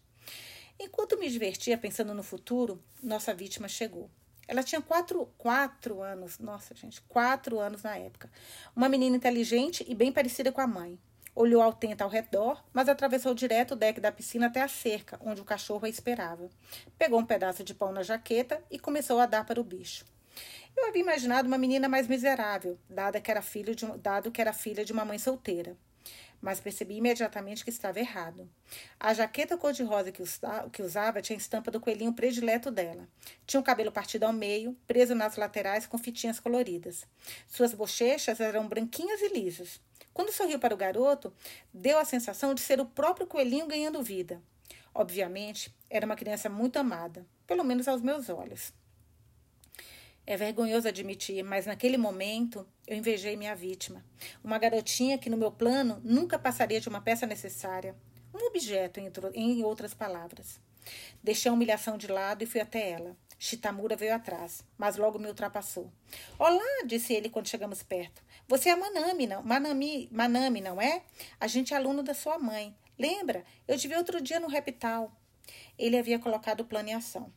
Enquanto 0.79 1.17
me 1.17 1.29
divertia 1.29 1.77
pensando 1.77 2.13
no 2.13 2.23
futuro, 2.23 2.82
nossa 3.01 3.34
vítima 3.34 3.67
chegou. 3.67 4.10
Ela 4.49 4.63
tinha 4.63 4.81
quatro, 4.81 5.31
quatro 5.38 6.01
anos, 6.01 6.39
nossa 6.39 6.73
gente, 6.73 6.99
quatro 7.01 7.59
anos 7.59 7.83
na 7.83 7.95
época. 7.95 8.31
Uma 8.75 8.89
menina 8.89 9.15
inteligente 9.15 9.85
e 9.88 9.93
bem 9.93 10.12
parecida 10.12 10.51
com 10.51 10.59
a 10.59 10.65
mãe. 10.65 10.97
Olhou 11.35 11.62
atenta 11.62 12.03
ao 12.03 12.09
redor, 12.09 12.65
mas 12.73 12.89
atravessou 12.89 13.35
direto 13.35 13.73
o 13.73 13.75
deck 13.75 14.01
da 14.01 14.12
piscina 14.12 14.47
até 14.47 14.63
a 14.63 14.67
cerca, 14.67 15.19
onde 15.23 15.39
o 15.39 15.45
cachorro 15.45 15.85
a 15.85 15.89
esperava. 15.89 16.49
Pegou 16.97 17.19
um 17.19 17.25
pedaço 17.27 17.63
de 17.63 17.75
pão 17.75 17.91
na 17.91 18.01
jaqueta 18.01 18.59
e 18.71 18.79
começou 18.79 19.19
a 19.19 19.27
dar 19.27 19.45
para 19.45 19.62
o 19.62 19.63
bicho. 19.63 20.03
Eu 20.75 20.88
havia 20.88 21.03
imaginado 21.03 21.47
uma 21.47 21.57
menina 21.59 21.88
mais 21.88 22.07
miserável, 22.07 22.75
dado 22.89 23.21
que 23.21 23.29
era, 23.29 23.43
filho 23.43 23.75
de, 23.75 23.85
dado 23.99 24.31
que 24.31 24.41
era 24.41 24.51
filha 24.51 24.83
de 24.83 24.91
uma 24.91 25.05
mãe 25.05 25.19
solteira 25.19 25.77
mas 26.41 26.60
percebi 26.60 26.95
imediatamente 26.95 27.63
que 27.63 27.69
estava 27.69 27.99
errado. 27.99 28.49
A 28.99 29.13
jaqueta 29.13 29.58
cor-de-rosa 29.58 30.12
que 30.12 30.82
usava 30.82 31.21
tinha 31.21 31.38
a 31.38 31.41
estampa 31.41 31.71
do 31.71 31.80
coelhinho 31.80 32.13
predileto 32.13 32.71
dela. 32.71 33.08
Tinha 33.45 33.60
o 33.60 33.63
cabelo 33.63 33.91
partido 33.91 34.23
ao 34.23 34.34
meio, 34.34 34.78
preso 34.88 35.15
nas 35.15 35.36
laterais 35.36 35.86
com 35.86 35.97
fitinhas 35.97 36.39
coloridas. 36.39 37.06
Suas 37.47 37.73
bochechas 37.73 38.39
eram 38.39 38.67
branquinhas 38.67 39.21
e 39.21 39.30
lisas. 39.30 39.82
Quando 40.13 40.32
sorriu 40.32 40.60
para 40.60 40.73
o 40.73 40.78
garoto, 40.78 41.34
deu 41.73 41.97
a 41.97 42.06
sensação 42.06 42.54
de 42.54 42.62
ser 42.62 42.80
o 42.80 42.86
próprio 42.86 43.28
coelhinho 43.28 43.67
ganhando 43.67 44.04
vida. 44.04 44.41
Obviamente, 44.93 45.73
era 45.89 46.06
uma 46.06 46.15
criança 46.15 46.49
muito 46.49 46.78
amada, 46.78 47.25
pelo 47.47 47.63
menos 47.63 47.88
aos 47.88 48.02
meus 48.02 48.30
olhos. 48.30 48.73
É 50.30 50.38
vergonhoso 50.38 50.88
admitir, 50.88 51.44
mas 51.44 51.65
naquele 51.65 51.98
momento 51.98 52.63
eu 52.86 52.96
invejei 52.96 53.36
minha 53.36 53.56
vítima. 53.56 54.06
Uma 54.44 54.60
garotinha 54.60 55.18
que, 55.18 55.28
no 55.28 55.36
meu 55.36 55.52
plano, 55.52 56.00
nunca 56.04 56.38
passaria 56.38 56.80
de 56.80 56.88
uma 56.88 57.02
peça 57.02 57.26
necessária. 57.26 57.96
Um 58.32 58.46
objeto, 58.46 59.00
em 59.34 59.63
outras 59.63 59.96
palavras. 59.96 60.62
Deixei 61.24 61.50
a 61.50 61.54
humilhação 61.54 61.98
de 61.98 62.06
lado 62.06 62.44
e 62.44 62.46
fui 62.46 62.62
até 62.62 62.92
ela. 62.92 63.18
Chitamura 63.39 63.96
veio 63.96 64.13
atrás, 64.13 64.63
mas 64.78 64.98
logo 64.98 65.18
me 65.18 65.26
ultrapassou. 65.28 65.92
Olá, 66.38 66.84
disse 66.86 67.12
ele 67.12 67.30
quando 67.30 67.48
chegamos 67.48 67.82
perto. 67.82 68.22
Você 68.48 68.70
é 68.70 68.76
Manami, 68.76 69.26
não? 69.26 69.42
Manami, 69.42 70.10
Manami, 70.12 70.62
não 70.62 70.80
é? 70.80 71.02
A 71.39 71.48
gente 71.48 71.74
é 71.74 71.78
aluno 71.78 72.04
da 72.04 72.13
sua 72.13 72.38
mãe. 72.38 72.78
Lembra? 73.00 73.44
Eu 73.68 73.80
te 73.80 73.88
vi 73.88 73.96
outro 73.96 74.22
dia 74.22 74.39
no 74.39 74.48
Reptal. 74.48 75.12
Ele 75.76 75.98
havia 75.98 76.20
colocado 76.20 76.60
o 76.60 76.65
plano 76.65 76.89
em 76.89 76.94
ação. 76.94 77.34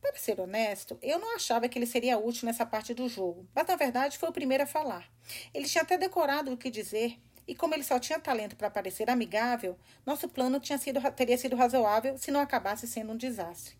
Para 0.00 0.16
ser 0.16 0.40
honesto, 0.40 0.98
eu 1.02 1.18
não 1.18 1.34
achava 1.34 1.68
que 1.68 1.78
ele 1.78 1.86
seria 1.86 2.18
útil 2.18 2.46
nessa 2.46 2.64
parte 2.64 2.94
do 2.94 3.08
jogo, 3.08 3.46
mas 3.54 3.66
na 3.66 3.76
verdade 3.76 4.18
foi 4.18 4.28
o 4.28 4.32
primeiro 4.32 4.64
a 4.64 4.66
falar. 4.66 5.10
Ele 5.52 5.66
tinha 5.66 5.82
até 5.82 5.98
decorado 5.98 6.52
o 6.52 6.56
que 6.56 6.70
dizer, 6.70 7.18
e 7.46 7.54
como 7.54 7.74
ele 7.74 7.82
só 7.82 7.98
tinha 7.98 8.20
talento 8.20 8.56
para 8.56 8.70
parecer 8.70 9.08
amigável, 9.10 9.76
nosso 10.04 10.28
plano 10.28 10.60
sido, 10.78 11.00
teria 11.12 11.38
sido 11.38 11.56
razoável 11.56 12.16
se 12.18 12.30
não 12.30 12.40
acabasse 12.40 12.86
sendo 12.86 13.12
um 13.12 13.16
desastre. 13.16 13.74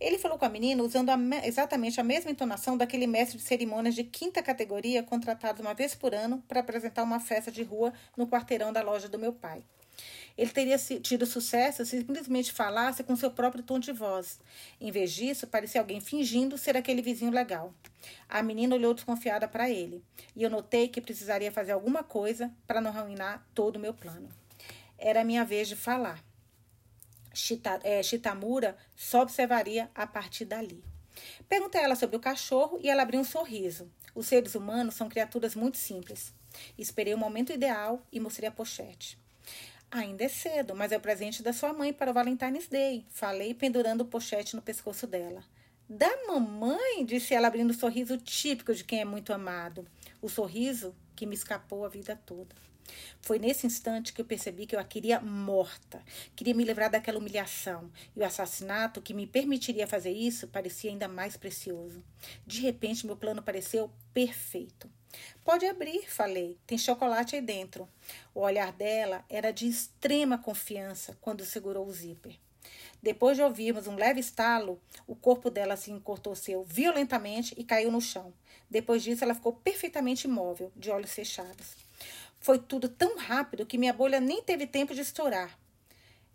Ele 0.00 0.18
falou 0.18 0.38
com 0.38 0.46
a 0.46 0.48
menina 0.48 0.82
usando 0.82 1.10
a, 1.10 1.18
exatamente 1.44 2.00
a 2.00 2.04
mesma 2.04 2.30
entonação 2.30 2.76
daquele 2.76 3.06
mestre 3.06 3.36
de 3.36 3.44
cerimônias 3.44 3.94
de 3.94 4.02
quinta 4.02 4.42
categoria 4.42 5.02
contratado 5.02 5.60
uma 5.60 5.74
vez 5.74 5.94
por 5.94 6.14
ano 6.14 6.42
para 6.48 6.60
apresentar 6.60 7.02
uma 7.02 7.20
festa 7.20 7.52
de 7.52 7.62
rua 7.62 7.92
no 8.16 8.26
quarteirão 8.26 8.72
da 8.72 8.82
loja 8.82 9.08
do 9.08 9.18
meu 9.18 9.32
pai. 9.32 9.62
Ele 10.36 10.50
teria 10.50 10.78
tido 10.78 11.26
sucesso 11.26 11.84
se 11.84 11.98
simplesmente 11.98 12.52
falasse 12.52 13.02
com 13.02 13.14
seu 13.16 13.30
próprio 13.30 13.62
tom 13.62 13.78
de 13.78 13.92
voz. 13.92 14.40
Em 14.80 14.90
vez 14.90 15.12
disso, 15.12 15.46
parecia 15.46 15.80
alguém 15.80 16.00
fingindo 16.00 16.56
ser 16.56 16.76
aquele 16.76 17.02
vizinho 17.02 17.30
legal. 17.30 17.74
A 18.28 18.42
menina 18.42 18.74
olhou 18.74 18.94
desconfiada 18.94 19.46
para 19.46 19.68
ele, 19.68 20.02
e 20.34 20.42
eu 20.42 20.50
notei 20.50 20.88
que 20.88 21.00
precisaria 21.00 21.52
fazer 21.52 21.72
alguma 21.72 22.02
coisa 22.02 22.50
para 22.66 22.80
não 22.80 22.90
arruinar 22.90 23.46
todo 23.54 23.76
o 23.76 23.80
meu 23.80 23.92
plano. 23.92 24.28
Era 24.98 25.24
minha 25.24 25.44
vez 25.44 25.68
de 25.68 25.76
falar. 25.76 26.22
Chita, 27.32 27.80
é, 27.84 28.02
Chitamura 28.02 28.76
só 28.96 29.22
observaria 29.22 29.90
a 29.94 30.06
partir 30.06 30.44
dali. 30.44 30.82
Perguntei 31.48 31.80
a 31.80 31.84
ela 31.84 31.96
sobre 31.96 32.16
o 32.16 32.20
cachorro 32.20 32.78
e 32.82 32.88
ela 32.88 33.02
abriu 33.02 33.20
um 33.20 33.24
sorriso. 33.24 33.90
Os 34.14 34.26
seres 34.26 34.54
humanos 34.54 34.94
são 34.94 35.08
criaturas 35.08 35.54
muito 35.54 35.76
simples. 35.76 36.32
Esperei 36.76 37.14
o 37.14 37.18
momento 37.18 37.52
ideal 37.52 38.02
e 38.10 38.18
mostrei 38.18 38.48
a 38.48 38.52
pochete. 38.52 39.18
Ainda 39.92 40.22
é 40.22 40.28
cedo, 40.28 40.72
mas 40.76 40.92
é 40.92 40.96
o 40.96 41.00
presente 41.00 41.42
da 41.42 41.52
sua 41.52 41.72
mãe 41.72 41.92
para 41.92 42.12
o 42.12 42.14
Valentine's 42.14 42.68
Day. 42.68 43.04
Falei, 43.10 43.52
pendurando 43.52 44.02
o 44.02 44.06
pochete 44.06 44.54
no 44.54 44.62
pescoço 44.62 45.04
dela. 45.04 45.42
Da 45.88 46.08
mamãe? 46.28 47.04
disse 47.04 47.34
ela, 47.34 47.48
abrindo 47.48 47.70
o 47.70 47.74
sorriso 47.74 48.16
típico 48.16 48.72
de 48.72 48.84
quem 48.84 49.00
é 49.00 49.04
muito 49.04 49.32
amado. 49.32 49.84
O 50.22 50.28
sorriso 50.28 50.94
que 51.16 51.26
me 51.26 51.34
escapou 51.34 51.84
a 51.84 51.88
vida 51.88 52.14
toda. 52.24 52.54
Foi 53.20 53.40
nesse 53.40 53.66
instante 53.66 54.12
que 54.12 54.20
eu 54.20 54.24
percebi 54.24 54.64
que 54.64 54.76
eu 54.76 54.80
a 54.80 54.84
queria 54.84 55.20
morta. 55.20 56.00
Queria 56.36 56.54
me 56.54 56.64
livrar 56.64 56.88
daquela 56.88 57.18
humilhação. 57.18 57.90
E 58.14 58.20
o 58.20 58.24
assassinato 58.24 59.02
que 59.02 59.12
me 59.12 59.26
permitiria 59.26 59.88
fazer 59.88 60.12
isso 60.12 60.46
parecia 60.46 60.90
ainda 60.90 61.08
mais 61.08 61.36
precioso. 61.36 62.04
De 62.46 62.60
repente, 62.60 63.04
meu 63.04 63.16
plano 63.16 63.42
pareceu 63.42 63.90
perfeito. 64.14 64.88
Pode 65.44 65.66
abrir, 65.66 66.10
falei. 66.10 66.58
Tem 66.66 66.78
chocolate 66.78 67.36
aí 67.36 67.42
dentro. 67.42 67.88
O 68.34 68.40
olhar 68.40 68.72
dela 68.72 69.24
era 69.28 69.50
de 69.50 69.66
extrema 69.66 70.38
confiança 70.38 71.16
quando 71.20 71.44
segurou 71.44 71.86
o 71.86 71.92
zíper. 71.92 72.38
Depois 73.02 73.36
de 73.36 73.42
ouvirmos 73.42 73.86
um 73.86 73.96
leve 73.96 74.20
estalo, 74.20 74.80
o 75.06 75.16
corpo 75.16 75.50
dela 75.50 75.76
se 75.76 75.90
encortoceu 75.90 76.64
violentamente 76.64 77.54
e 77.56 77.64
caiu 77.64 77.90
no 77.90 78.00
chão. 78.00 78.32
Depois 78.68 79.02
disso, 79.02 79.24
ela 79.24 79.34
ficou 79.34 79.54
perfeitamente 79.54 80.26
imóvel, 80.26 80.70
de 80.76 80.90
olhos 80.90 81.12
fechados. 81.12 81.76
Foi 82.38 82.58
tudo 82.58 82.88
tão 82.88 83.16
rápido 83.16 83.64
que 83.66 83.78
minha 83.78 83.92
bolha 83.92 84.20
nem 84.20 84.42
teve 84.42 84.66
tempo 84.66 84.94
de 84.94 85.00
estourar. 85.00 85.58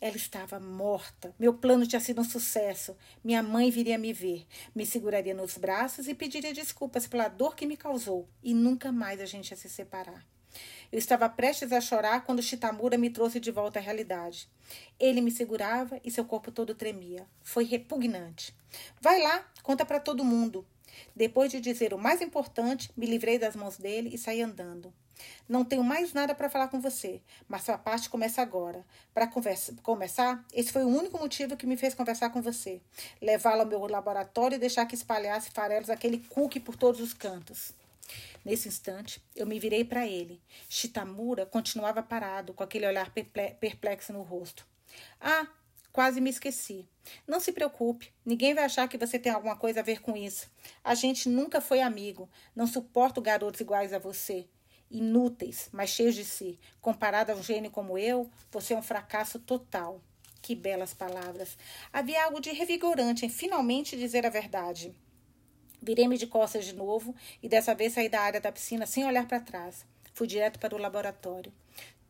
Ela 0.01 0.17
estava 0.17 0.59
morta. 0.59 1.33
Meu 1.39 1.53
plano 1.53 1.87
tinha 1.87 1.99
sido 1.99 2.21
um 2.21 2.23
sucesso. 2.23 2.95
Minha 3.23 3.41
mãe 3.41 3.71
viria 3.71 3.97
me 3.97 4.11
ver, 4.11 4.45
me 4.75 4.85
seguraria 4.85 5.33
nos 5.33 5.57
braços 5.57 6.07
e 6.07 6.13
pediria 6.13 6.53
desculpas 6.53 7.07
pela 7.07 7.27
dor 7.27 7.55
que 7.55 7.65
me 7.65 7.77
causou. 7.77 8.27
E 8.43 8.53
nunca 8.53 8.91
mais 8.91 9.21
a 9.21 9.25
gente 9.25 9.51
ia 9.51 9.57
se 9.57 9.69
separar. 9.69 10.25
Eu 10.91 10.99
estava 10.99 11.27
prestes 11.27 11.71
a 11.71 11.81
chorar 11.81 12.23
quando 12.25 12.41
Chitamura 12.41 12.97
me 12.97 13.09
trouxe 13.09 13.39
de 13.39 13.51
volta 13.51 13.79
à 13.79 13.81
realidade. 13.81 14.47
Ele 14.99 15.21
me 15.21 15.31
segurava 15.31 15.99
e 16.03 16.11
seu 16.11 16.25
corpo 16.25 16.51
todo 16.51 16.75
tremia. 16.75 17.27
Foi 17.41 17.63
repugnante. 17.63 18.55
Vai 19.01 19.21
lá, 19.21 19.49
conta 19.63 19.85
para 19.85 19.99
todo 19.99 20.23
mundo. 20.23 20.65
Depois 21.15 21.51
de 21.51 21.59
dizer 21.59 21.93
o 21.93 21.97
mais 21.97 22.21
importante, 22.21 22.91
me 22.95 23.05
livrei 23.05 23.37
das 23.37 23.55
mãos 23.55 23.77
dele 23.77 24.11
e 24.13 24.17
saí 24.17 24.41
andando. 24.41 24.93
Não 25.47 25.63
tenho 25.63 25.83
mais 25.83 26.13
nada 26.13 26.33
para 26.33 26.49
falar 26.49 26.67
com 26.67 26.79
você, 26.79 27.21
mas 27.47 27.63
sua 27.63 27.77
parte 27.77 28.09
começa 28.09 28.41
agora. 28.41 28.85
Para 29.13 29.27
começar, 29.83 30.45
esse 30.53 30.71
foi 30.71 30.83
o 30.83 30.87
único 30.89 31.17
motivo 31.17 31.55
que 31.55 31.67
me 31.67 31.77
fez 31.77 31.93
conversar 31.93 32.29
com 32.29 32.41
você. 32.41 32.81
Levá-lo 33.21 33.61
ao 33.61 33.67
meu 33.67 33.85
laboratório 33.87 34.55
e 34.55 34.59
deixar 34.59 34.85
que 34.85 34.95
espalhasse 34.95 35.51
farelos 35.51 35.89
aquele 35.89 36.19
cookie 36.29 36.59
por 36.59 36.75
todos 36.75 37.01
os 37.01 37.13
cantos. 37.13 37.73
Nesse 38.43 38.67
instante, 38.67 39.21
eu 39.35 39.45
me 39.45 39.59
virei 39.59 39.83
para 39.83 40.05
ele. 40.05 40.41
Chitamura 40.69 41.45
continuava 41.45 42.03
parado, 42.03 42.53
com 42.53 42.63
aquele 42.63 42.87
olhar 42.87 43.11
perplexo 43.11 44.13
no 44.13 44.21
rosto. 44.21 44.65
Ah, 45.19 45.47
Quase 45.95 46.19
me 46.19 46.29
esqueci. 46.29 46.85
Não 47.25 47.39
se 47.39 47.53
preocupe, 47.53 48.11
ninguém 48.25 48.53
vai 48.53 48.65
achar 48.65 48.85
que 48.85 48.97
você 48.97 49.17
tem 49.17 49.31
alguma 49.31 49.55
coisa 49.55 49.79
a 49.79 49.83
ver 49.83 50.01
com 50.01 50.17
isso. 50.17 50.51
A 50.83 50.93
gente 50.93 51.29
nunca 51.29 51.61
foi 51.61 51.79
amigo. 51.79 52.29
Não 52.53 52.67
suporto 52.67 53.21
garotos 53.21 53.61
iguais 53.61 53.93
a 53.93 53.97
você. 53.97 54.45
Inúteis, 54.89 55.69
mas 55.71 55.89
cheios 55.89 56.15
de 56.15 56.23
si. 56.23 56.59
Comparado 56.79 57.31
a 57.31 57.35
um 57.35 57.43
gênio 57.43 57.71
como 57.71 57.97
eu, 57.97 58.29
você 58.51 58.73
é 58.73 58.77
um 58.77 58.81
fracasso 58.81 59.39
total. 59.39 60.01
Que 60.41 60.55
belas 60.55 60.93
palavras. 60.93 61.57
Havia 61.91 62.23
algo 62.23 62.39
de 62.39 62.51
revigorante 62.51 63.25
em 63.25 63.29
finalmente 63.29 63.97
dizer 63.97 64.25
a 64.25 64.29
verdade. 64.29 64.95
Virei-me 65.81 66.17
de 66.17 66.27
costas 66.27 66.65
de 66.65 66.73
novo 66.73 67.15
e 67.41 67.49
dessa 67.49 67.75
vez 67.75 67.93
saí 67.93 68.09
da 68.09 68.21
área 68.21 68.39
da 68.39 68.51
piscina 68.51 68.85
sem 68.85 69.05
olhar 69.05 69.27
para 69.27 69.39
trás. 69.39 69.85
Fui 70.13 70.27
direto 70.27 70.59
para 70.59 70.75
o 70.75 70.79
laboratório. 70.79 71.51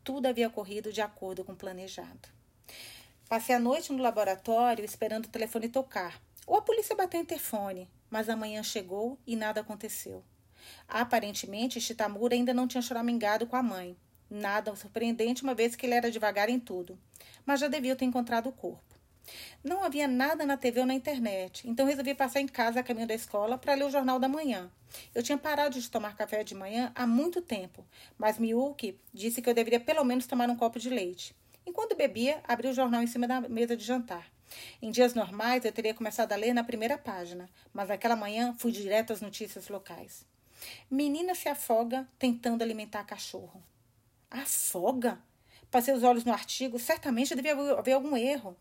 Tudo 0.04 0.28
havia 0.28 0.48
ocorrido 0.48 0.94
de 0.94 1.02
acordo 1.02 1.44
com 1.44 1.54
o 1.54 1.56
planejado. 1.56 2.30
Passei 3.28 3.56
a 3.56 3.60
noite 3.60 3.92
no 3.92 4.04
laboratório 4.04 4.86
esperando 4.86 5.26
o 5.26 5.30
telefone 5.30 5.68
tocar. 5.68 6.22
Ou 6.46 6.58
a 6.58 6.62
polícia 6.62 6.96
bateu 6.96 7.20
o 7.20 7.24
interfone, 7.24 7.90
mas 8.10 8.30
amanhã 8.30 8.62
chegou 8.62 9.18
e 9.26 9.36
nada 9.36 9.62
aconteceu. 9.62 10.24
Aparentemente, 10.88 11.82
Shitamura 11.82 12.36
ainda 12.36 12.54
não 12.54 12.68
tinha 12.68 12.82
choramingado 12.82 13.48
com 13.48 13.56
a 13.56 13.64
mãe. 13.64 13.98
Nada 14.30 14.76
surpreendente, 14.76 15.44
uma 15.44 15.54
vez 15.54 15.76
que 15.76 15.86
ele 15.86 15.96
era 15.96 16.12
devagar 16.12 16.50
em 16.50 16.60
tudo. 16.60 16.98
Mas 17.46 17.60
já 17.60 17.68
devia 17.68 17.96
ter 17.96 18.06
encontrado 18.06 18.50
o 18.50 18.52
corpo. 18.52 18.96
Não 19.64 19.84
havia 19.84 20.08
nada 20.08 20.46
na 20.46 20.58
TV 20.58 20.82
ou 20.82 20.86
na 20.86 20.94
internet, 20.94 21.68
então 21.68 21.86
resolvi 21.86 22.14
passar 22.14 22.42
em 22.42 22.48
casa 22.48 22.80
a 22.80 22.84
caminho 22.84 23.08
da 23.08 23.14
escola 23.16 23.58
para 23.58 23.74
ler 23.74 23.86
o 23.86 23.90
jornal 23.90 24.20
da 24.20 24.28
manhã. 24.28 24.70
Eu 25.14 25.24
tinha 25.24 25.38
parado 25.38 25.80
de 25.80 25.90
tomar 25.90 26.16
café 26.16 26.44
de 26.44 26.54
manhã 26.54 26.92
há 26.96 27.08
muito 27.08 27.42
tempo, 27.42 27.86
mas 28.18 28.38
Miyuki 28.38 29.00
disse 29.14 29.42
que 29.42 29.50
eu 29.50 29.54
deveria 29.54 29.80
pelo 29.80 30.04
menos 30.04 30.28
tomar 30.28 30.50
um 30.50 30.56
copo 30.56 30.80
de 30.80 30.90
leite. 30.90 31.36
Enquanto 31.66 31.96
bebia, 31.96 32.42
abri 32.48 32.68
o 32.68 32.74
jornal 32.74 33.02
em 33.02 33.08
cima 33.08 33.28
da 33.28 33.42
mesa 33.42 33.76
de 33.76 33.84
jantar. 33.84 34.32
Em 34.82 34.92
dias 34.92 35.16
normais, 35.16 35.66
eu 35.66 35.72
teria 35.72 35.94
começado 35.94 36.32
a 36.32 36.36
ler 36.36 36.54
na 36.54 36.64
primeira 36.64 36.98
página, 36.98 37.50
mas 37.74 37.90
naquela 37.90 38.16
manhã 38.16 38.54
fui 38.58 38.72
direto 38.72 39.12
às 39.12 39.22
notícias 39.22 39.68
locais. 39.68 40.26
Menina 40.90 41.36
se 41.36 41.50
afoga 41.50 42.08
tentando 42.18 42.64
alimentar 42.64 43.04
cachorro. 43.06 43.64
Afoga? 44.30 45.22
Passei 45.72 45.94
os 45.94 46.04
olhos 46.04 46.24
no 46.24 46.32
artigo, 46.32 46.80
certamente 46.80 47.36
devia 47.36 47.54
haver 47.54 47.94
algum 47.94 48.16
erro. 48.16 48.56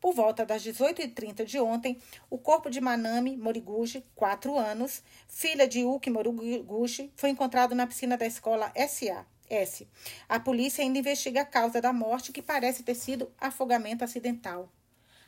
Por 0.00 0.12
volta 0.12 0.44
das 0.44 0.62
18h30 0.62 1.44
de 1.44 1.60
ontem, 1.60 2.00
o 2.28 2.36
corpo 2.36 2.68
de 2.68 2.80
Manami 2.80 3.36
Moriguchi, 3.36 4.04
4 4.14 4.58
anos, 4.58 5.02
filha 5.28 5.66
de 5.66 5.84
Uki 5.84 6.10
Moriguchi, 6.10 7.12
foi 7.16 7.30
encontrado 7.30 7.74
na 7.74 7.86
piscina 7.86 8.16
da 8.16 8.26
escola 8.26 8.72
SA. 8.88 9.24
S. 9.48 9.86
A 10.28 10.40
polícia 10.40 10.82
ainda 10.82 10.98
investiga 10.98 11.42
a 11.42 11.44
causa 11.44 11.80
da 11.80 11.92
morte, 11.92 12.32
que 12.32 12.40
parece 12.40 12.82
ter 12.82 12.94
sido 12.94 13.30
afogamento 13.38 14.02
acidental. 14.02 14.72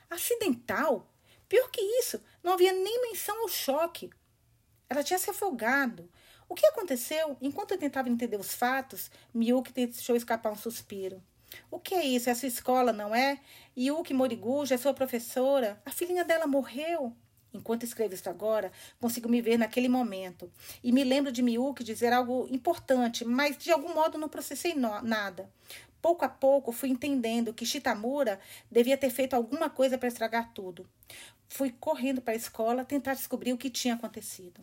Acidental? 0.08 1.06
Pior 1.46 1.70
que 1.70 1.80
isso, 2.00 2.22
não 2.42 2.54
havia 2.54 2.72
nem 2.72 3.02
menção 3.02 3.42
ao 3.42 3.48
choque. 3.48 4.10
Ela 4.88 5.02
tinha 5.02 5.18
se 5.18 5.30
afogado. 5.30 6.08
O 6.48 6.54
que 6.54 6.66
aconteceu? 6.66 7.36
Enquanto 7.40 7.72
eu 7.72 7.78
tentava 7.78 8.08
entender 8.08 8.38
os 8.38 8.54
fatos, 8.54 9.10
Miyuki 9.32 9.72
deixou 9.72 10.14
escapar 10.14 10.52
um 10.52 10.56
suspiro. 10.56 11.22
O 11.70 11.78
que 11.78 11.94
é 11.94 12.04
isso? 12.04 12.28
É 12.28 12.34
sua 12.34 12.48
escola, 12.48 12.92
não 12.92 13.14
é? 13.14 13.40
Yuki 13.76 14.12
Moriguchi 14.12 14.74
é 14.74 14.76
sua 14.76 14.92
professora? 14.92 15.80
A 15.84 15.90
filhinha 15.90 16.24
dela 16.24 16.46
morreu? 16.46 17.14
Enquanto 17.52 17.84
escrevo 17.84 18.14
isso 18.14 18.28
agora, 18.28 18.72
consigo 19.00 19.28
me 19.28 19.40
ver 19.40 19.56
naquele 19.56 19.88
momento. 19.88 20.50
E 20.82 20.90
me 20.90 21.04
lembro 21.04 21.30
de 21.30 21.40
Miyuki 21.40 21.84
dizer 21.84 22.12
algo 22.12 22.48
importante, 22.50 23.24
mas 23.24 23.56
de 23.56 23.70
algum 23.70 23.94
modo 23.94 24.18
não 24.18 24.28
processei 24.28 24.74
no, 24.74 25.00
nada. 25.02 25.48
Pouco 26.02 26.24
a 26.24 26.28
pouco 26.28 26.72
fui 26.72 26.90
entendendo 26.90 27.54
que 27.54 27.64
Shitamura 27.64 28.40
devia 28.70 28.96
ter 28.96 29.08
feito 29.08 29.34
alguma 29.34 29.70
coisa 29.70 29.96
para 29.96 30.08
estragar 30.08 30.52
tudo. 30.52 30.86
Fui 31.48 31.70
correndo 31.70 32.20
para 32.20 32.34
a 32.34 32.36
escola 32.36 32.84
tentar 32.84 33.14
descobrir 33.14 33.52
o 33.52 33.58
que 33.58 33.70
tinha 33.70 33.94
acontecido. 33.94 34.60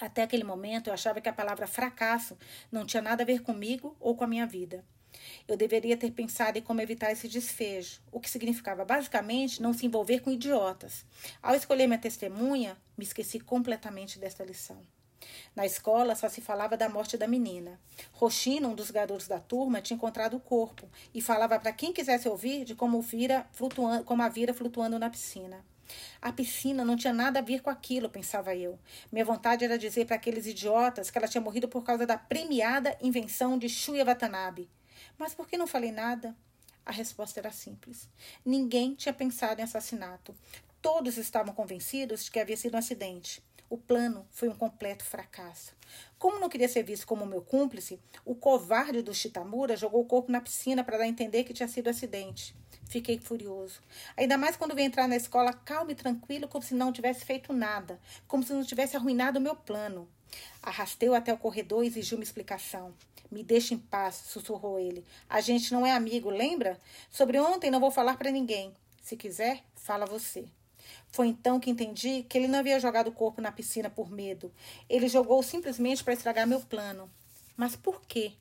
Até 0.00 0.22
aquele 0.22 0.44
momento 0.44 0.88
eu 0.88 0.94
achava 0.94 1.20
que 1.20 1.28
a 1.28 1.32
palavra 1.32 1.66
fracasso 1.66 2.36
não 2.72 2.86
tinha 2.86 3.02
nada 3.02 3.22
a 3.22 3.26
ver 3.26 3.42
comigo 3.42 3.96
ou 4.00 4.16
com 4.16 4.24
a 4.24 4.26
minha 4.26 4.46
vida. 4.46 4.84
Eu 5.46 5.56
deveria 5.56 5.96
ter 5.96 6.12
pensado 6.12 6.58
em 6.58 6.62
como 6.62 6.80
evitar 6.80 7.10
esse 7.10 7.28
desfecho, 7.28 8.00
o 8.10 8.20
que 8.20 8.30
significava 8.30 8.84
basicamente 8.84 9.60
não 9.60 9.72
se 9.72 9.84
envolver 9.84 10.20
com 10.20 10.30
idiotas. 10.30 11.04
Ao 11.42 11.54
escolher 11.54 11.86
minha 11.86 11.98
testemunha, 11.98 12.76
me 12.96 13.04
esqueci 13.04 13.40
completamente 13.40 14.18
desta 14.18 14.44
lição. 14.44 14.80
Na 15.54 15.66
escola 15.66 16.14
só 16.14 16.28
se 16.28 16.40
falava 16.40 16.76
da 16.76 16.88
morte 16.88 17.16
da 17.16 17.26
menina. 17.26 17.78
Roxina, 18.12 18.68
um 18.68 18.74
dos 18.74 18.90
garotos 18.90 19.28
da 19.28 19.38
turma, 19.38 19.80
tinha 19.80 19.96
encontrado 19.96 20.36
o 20.36 20.40
corpo 20.40 20.88
e 21.12 21.20
falava 21.20 21.58
para 21.58 21.72
quem 21.72 21.92
quisesse 21.92 22.28
ouvir 22.28 22.64
de 22.64 22.74
como, 22.74 23.00
vira 23.00 23.46
flutuando, 23.52 24.04
como 24.04 24.22
a 24.22 24.28
vira 24.28 24.54
flutuando 24.54 24.98
na 24.98 25.10
piscina. 25.10 25.64
A 26.22 26.32
piscina 26.32 26.84
não 26.84 26.96
tinha 26.96 27.12
nada 27.12 27.40
a 27.40 27.42
ver 27.42 27.62
com 27.62 27.70
aquilo, 27.70 28.08
pensava 28.08 28.54
eu. 28.54 28.78
Minha 29.10 29.24
vontade 29.24 29.64
era 29.64 29.78
dizer 29.78 30.06
para 30.06 30.16
aqueles 30.16 30.46
idiotas 30.46 31.10
que 31.10 31.18
ela 31.18 31.28
tinha 31.28 31.40
morrido 31.40 31.68
por 31.68 31.82
causa 31.82 32.06
da 32.06 32.16
premiada 32.16 32.96
invenção 33.00 33.58
de 33.58 33.68
Shuya 33.68 34.04
Watanabe. 34.04 34.70
Mas 35.18 35.34
por 35.34 35.48
que 35.48 35.56
não 35.56 35.66
falei 35.66 35.92
nada? 35.92 36.36
A 36.84 36.92
resposta 36.92 37.40
era 37.40 37.50
simples. 37.50 38.08
Ninguém 38.44 38.94
tinha 38.94 39.12
pensado 39.12 39.60
em 39.60 39.64
assassinato. 39.64 40.34
Todos 40.80 41.18
estavam 41.18 41.54
convencidos 41.54 42.24
de 42.24 42.30
que 42.30 42.40
havia 42.40 42.56
sido 42.56 42.74
um 42.74 42.78
acidente. 42.78 43.42
O 43.70 43.78
plano 43.78 44.26
foi 44.32 44.48
um 44.48 44.54
completo 44.54 45.04
fracasso. 45.04 45.72
Como 46.18 46.40
não 46.40 46.48
queria 46.48 46.68
ser 46.68 46.82
visto 46.82 47.06
como 47.06 47.24
meu 47.24 47.40
cúmplice, 47.40 48.00
o 48.24 48.34
covarde 48.34 49.00
do 49.00 49.14
Chitamura 49.14 49.76
jogou 49.76 50.00
o 50.00 50.06
corpo 50.06 50.32
na 50.32 50.40
piscina 50.40 50.82
para 50.82 50.98
dar 50.98 51.04
a 51.04 51.08
entender 51.08 51.44
que 51.44 51.54
tinha 51.54 51.68
sido 51.68 51.86
um 51.86 51.90
acidente. 51.90 52.52
Fiquei 52.88 53.20
furioso. 53.20 53.80
Ainda 54.16 54.36
mais 54.36 54.56
quando 54.56 54.74
veio 54.74 54.88
entrar 54.88 55.06
na 55.06 55.14
escola 55.14 55.52
calmo 55.52 55.92
e 55.92 55.94
tranquilo, 55.94 56.48
como 56.48 56.64
se 56.64 56.74
não 56.74 56.92
tivesse 56.92 57.24
feito 57.24 57.52
nada, 57.52 58.00
como 58.26 58.42
se 58.42 58.52
não 58.52 58.64
tivesse 58.64 58.96
arruinado 58.96 59.38
o 59.38 59.42
meu 59.42 59.54
plano. 59.54 60.08
Arrastei-o 60.60 61.14
até 61.14 61.32
o 61.32 61.38
corredor 61.38 61.84
e 61.84 61.86
exigiu 61.86 62.18
uma 62.18 62.24
explicação. 62.24 62.92
Me 63.30 63.44
deixe 63.44 63.72
em 63.72 63.78
paz, 63.78 64.16
sussurrou 64.16 64.80
ele. 64.80 65.04
A 65.28 65.40
gente 65.40 65.72
não 65.72 65.86
é 65.86 65.92
amigo, 65.92 66.28
lembra? 66.28 66.76
Sobre 67.08 67.38
ontem 67.38 67.70
não 67.70 67.78
vou 67.78 67.92
falar 67.92 68.16
para 68.16 68.32
ninguém. 68.32 68.74
Se 69.00 69.16
quiser, 69.16 69.62
fala 69.76 70.06
você. 70.06 70.48
Foi 71.10 71.26
então 71.26 71.58
que 71.58 71.70
entendi 71.70 72.24
que 72.28 72.38
ele 72.38 72.48
não 72.48 72.60
havia 72.60 72.78
jogado 72.78 73.08
o 73.08 73.12
corpo 73.12 73.40
na 73.40 73.50
piscina 73.50 73.90
por 73.90 74.10
medo. 74.10 74.52
Ele 74.88 75.08
jogou 75.08 75.42
simplesmente 75.42 76.04
para 76.04 76.14
estragar 76.14 76.46
meu 76.46 76.60
plano. 76.60 77.10
Mas 77.56 77.74
por 77.76 78.00
quê? 78.02 78.32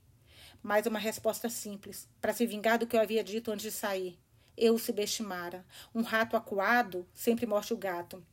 Mais 0.61 0.85
uma 0.85 0.99
resposta 0.99 1.49
simples, 1.49 2.07
para 2.21 2.33
se 2.33 2.45
vingar 2.45 2.77
do 2.77 2.85
que 2.85 2.95
eu 2.95 3.01
havia 3.01 3.23
dito 3.23 3.51
antes 3.51 3.63
de 3.63 3.71
sair. 3.71 4.19
Eu 4.57 4.77
se 4.77 4.91
bestimara. 4.91 5.65
Um 5.95 6.01
rato 6.01 6.35
acuado 6.35 7.07
sempre 7.13 7.45
morde 7.45 7.73
o 7.73 7.77
gato. 7.77 8.23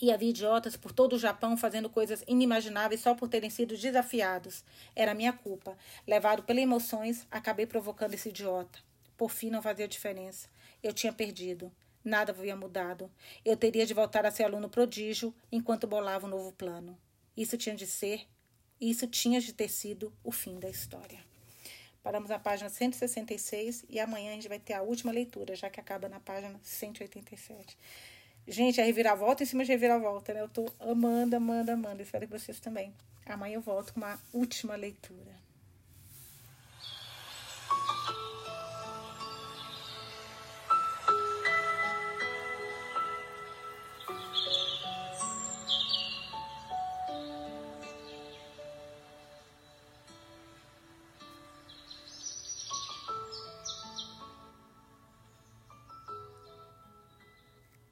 E 0.00 0.12
havia 0.12 0.28
idiotas 0.28 0.76
por 0.76 0.92
todo 0.92 1.14
o 1.14 1.18
Japão 1.18 1.56
fazendo 1.56 1.88
coisas 1.88 2.22
inimagináveis 2.28 3.00
só 3.00 3.14
por 3.14 3.28
terem 3.28 3.48
sido 3.48 3.76
desafiados. 3.76 4.62
Era 4.94 5.14
minha 5.14 5.32
culpa. 5.32 5.76
Levado 6.06 6.42
pelas 6.42 6.62
emoções, 6.62 7.26
acabei 7.30 7.64
provocando 7.64 8.12
esse 8.12 8.28
idiota. 8.28 8.78
Por 9.16 9.30
fim, 9.30 9.48
não 9.48 9.62
fazia 9.62 9.88
diferença. 9.88 10.48
Eu 10.82 10.92
tinha 10.92 11.12
perdido. 11.12 11.72
Nada 12.06 12.30
havia 12.30 12.54
mudado. 12.54 13.10
Eu 13.44 13.56
teria 13.56 13.84
de 13.84 13.92
voltar 13.92 14.24
a 14.24 14.30
ser 14.30 14.44
aluno 14.44 14.68
prodígio 14.68 15.34
enquanto 15.50 15.88
bolava 15.88 16.24
um 16.24 16.30
novo 16.30 16.52
plano. 16.52 16.96
Isso 17.36 17.58
tinha 17.58 17.74
de 17.74 17.84
ser, 17.84 18.28
isso 18.80 19.08
tinha 19.08 19.40
de 19.40 19.52
ter 19.52 19.68
sido 19.68 20.12
o 20.22 20.30
fim 20.30 20.60
da 20.60 20.70
história. 20.70 21.18
Paramos 22.04 22.30
na 22.30 22.38
página 22.38 22.70
166 22.70 23.86
e 23.88 23.98
amanhã 23.98 24.30
a 24.30 24.34
gente 24.34 24.48
vai 24.48 24.60
ter 24.60 24.74
a 24.74 24.82
última 24.82 25.10
leitura, 25.10 25.56
já 25.56 25.68
que 25.68 25.80
acaba 25.80 26.08
na 26.08 26.20
página 26.20 26.60
187. 26.62 27.76
Gente, 28.46 28.80
a 28.80 28.84
reviravolta 28.84 29.42
em 29.42 29.46
cima 29.46 29.64
de 29.64 29.72
reviravolta, 29.72 30.32
né? 30.32 30.42
Eu 30.42 30.48
tô 30.48 30.72
amando, 30.78 31.34
amando, 31.34 31.72
amando. 31.72 32.02
Espero 32.02 32.28
que 32.28 32.38
vocês 32.38 32.60
também. 32.60 32.94
Amanhã 33.26 33.56
eu 33.56 33.62
volto 33.62 33.92
com 33.92 33.98
uma 33.98 34.16
última 34.32 34.76
leitura. 34.76 35.45